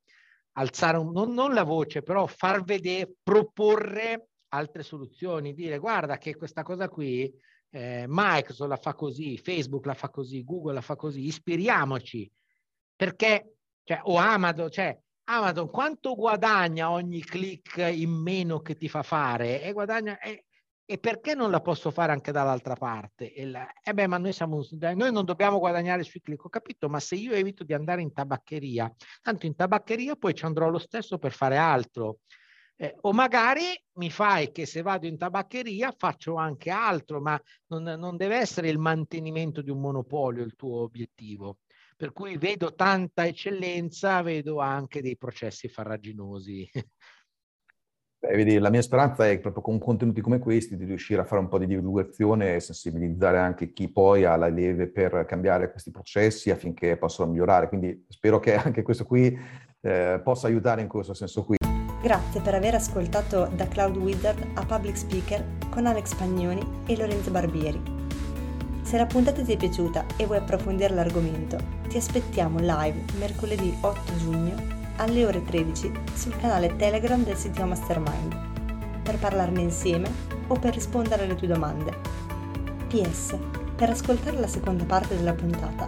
alzare 0.54 0.97
un, 0.97 1.12
non, 1.12 1.34
non 1.34 1.54
la 1.54 1.63
voce, 1.63 2.01
però 2.01 2.25
far 2.25 2.63
vedere, 2.63 3.13
proporre 3.21 4.30
altre 4.49 4.82
soluzioni, 4.82 5.54
dire 5.54 5.78
guarda 5.78 6.17
che 6.17 6.36
questa 6.36 6.63
cosa 6.63 6.89
qui 6.89 7.32
eh, 7.69 8.06
Microsoft 8.08 8.69
la 8.69 8.78
fa 8.78 8.93
così, 8.95 9.38
Facebook 9.38 9.86
la 9.86 9.93
fa 9.93 10.10
così, 10.10 10.43
Google 10.43 10.73
la 10.73 10.82
fa 10.82 10.95
così, 10.95 11.25
ispiriamoci, 11.25 12.32
perché, 12.95 13.58
cioè, 13.84 13.99
o 14.04 14.15
Amazon, 14.15 14.71
cioè, 14.71 14.97
Amazon 15.28 15.70
quanto 15.70 16.14
guadagna 16.14 16.92
ogni 16.92 17.22
click 17.22 17.78
in 17.78 18.12
meno 18.12 18.60
che 18.62 18.76
ti 18.76 18.88
fa 18.88 19.02
fare? 19.02 19.62
E, 19.64 19.72
guadagna, 19.72 20.20
e, 20.20 20.46
e 20.86 21.00
perché 21.00 21.34
non 21.34 21.50
la 21.50 21.62
posso 21.62 21.90
fare 21.90 22.12
anche 22.12 22.32
dall'altra 22.32 22.76
parte? 22.76 23.34
E 23.34 23.48
la, 23.48 23.68
eh 23.82 23.94
beh, 23.94 24.06
ma 24.06 24.18
noi, 24.20 24.34
siamo, 24.34 24.64
noi 24.70 25.12
non 25.12 25.26
dobbiamo 25.26 25.58
guadagnare 25.58 26.04
sui 26.04 26.22
click, 26.22 26.46
ho 26.46 26.50
capito, 26.50 26.90
ma 26.90 27.00
se 27.00 27.16
io 27.16 27.34
evito 27.34 27.64
di 27.64 27.74
andare 27.74 28.04
in 28.04 28.14
tabaccheria, 28.14 28.94
tanto 29.22 29.48
in 29.48 29.56
tabaccheria 29.56 30.16
poi 30.16 30.36
ci 30.36 30.46
andrò 30.46 30.70
lo 30.70 30.78
stesso 30.80 31.18
per 31.18 31.32
fare 31.32 31.58
altro. 31.58 32.20
Eh, 32.78 32.94
o 33.02 33.14
magari 33.14 33.64
mi 33.94 34.12
fai 34.12 34.52
che 34.52 34.66
se 34.66 34.82
vado 34.82 35.08
in 35.08 35.18
tabaccheria 35.18 35.92
faccio 35.98 36.36
anche 36.36 36.70
altro, 36.70 37.20
ma 37.20 37.42
non, 37.68 37.84
non 37.84 38.16
deve 38.16 38.36
essere 38.36 38.70
il 38.70 38.78
mantenimento 38.78 39.62
di 39.62 39.72
un 39.72 39.80
monopolio 39.80 40.44
il 40.44 40.56
tuo 40.56 40.82
obiettivo 40.82 41.60
per 41.95 42.12
cui 42.12 42.38
vedo 42.38 42.73
tanta 42.73 43.25
eccellenza, 43.25 44.21
vedo 44.21 44.60
anche 44.60 45.01
dei 45.01 45.17
processi 45.17 45.67
farraginosi. 45.67 46.69
Beh, 48.17 48.36
vedi, 48.36 48.58
la 48.58 48.69
mia 48.69 48.81
speranza 48.81 49.27
è 49.29 49.39
proprio 49.39 49.62
con 49.62 49.77
contenuti 49.77 50.19
come 50.19 50.39
questi 50.39 50.75
di 50.75 50.86
riuscire 50.86 51.21
a 51.21 51.25
fare 51.25 51.41
un 51.41 51.47
po' 51.47 51.60
di 51.60 51.67
divulgazione 51.67 52.55
e 52.55 52.60
sensibilizzare 52.60 53.38
anche 53.38 53.71
chi 53.71 53.91
poi 53.91 54.25
ha 54.25 54.36
la 54.36 54.47
leve 54.47 54.88
per 54.88 55.25
cambiare 55.25 55.69
questi 55.69 55.91
processi 55.91 56.49
affinché 56.49 56.97
possano 56.97 57.31
migliorare. 57.31 57.67
Quindi 57.67 58.05
spero 58.10 58.39
che 58.39 58.55
anche 58.55 58.81
questo 58.81 59.05
qui 59.05 59.38
eh, 59.81 60.19
possa 60.23 60.47
aiutare 60.47 60.81
in 60.81 60.88
questo 60.88 61.13
senso 61.13 61.43
qui. 61.45 61.58
Grazie 62.01 62.41
per 62.41 62.55
aver 62.55 62.75
ascoltato 62.75 63.49
da 63.55 63.67
Cloud 63.67 63.97
Wizard 63.97 64.43
a 64.55 64.65
Public 64.65 64.97
Speaker 64.97 65.43
con 65.69 65.86
Alex 65.86 66.13
Pagnoni 66.15 66.62
e 66.88 66.97
Lorenzo 66.97 67.31
Barbieri. 67.31 67.94
Se 68.86 68.98
la 68.98 69.08
puntata 69.08 69.41
ti 69.41 69.52
è 69.52 69.58
piaciuta 69.58 70.06
e 70.15 70.28
vuoi 70.28 70.38
approfondire 70.38 70.93
l'argomento, 70.93 71.58
ti 71.88 71.98
aspettiamo 71.98 72.60
live 72.60 73.13
mercoledì 73.17 73.76
8 73.82 74.15
giugno 74.17 74.56
alle 74.98 75.26
ore 75.26 75.43
13 75.43 75.91
sul 76.13 76.38
canale 76.38 76.76
Telegram 76.76 77.21
del 77.24 77.36
sito 77.36 77.65
Mastermind 77.65 79.02
per 79.02 79.17
parlarne 79.17 79.62
insieme 79.62 80.08
o 80.45 80.60
per 80.60 80.76
rispondere 80.76 81.24
alle 81.24 81.34
tue 81.34 81.48
domande. 81.48 81.98
PS, 82.88 83.36
per 83.76 83.89
ascoltare 83.89 84.38
la 84.39 84.48
seconda 84.48 84.84
parte 84.84 85.15
della 85.15 85.34
puntata, 85.34 85.88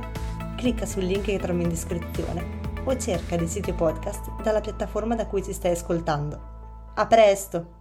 clicca 0.56 0.88
sul 0.88 1.04
link 1.04 1.26
che 1.26 1.38
trovi 1.38 1.62
in 1.62 1.70
descrizione 1.70 2.82
o 2.84 2.98
cerca 2.98 3.36
del 3.38 3.48
sito 3.48 3.76
podcast 3.76 4.42
dalla 4.42 4.60
piattaforma 4.60 5.14
da 5.14 5.28
cui 5.28 5.44
ti 5.44 5.54
stai 5.54 5.74
ascoltando. 5.74 6.40
A 6.96 7.06
presto! 7.06 7.77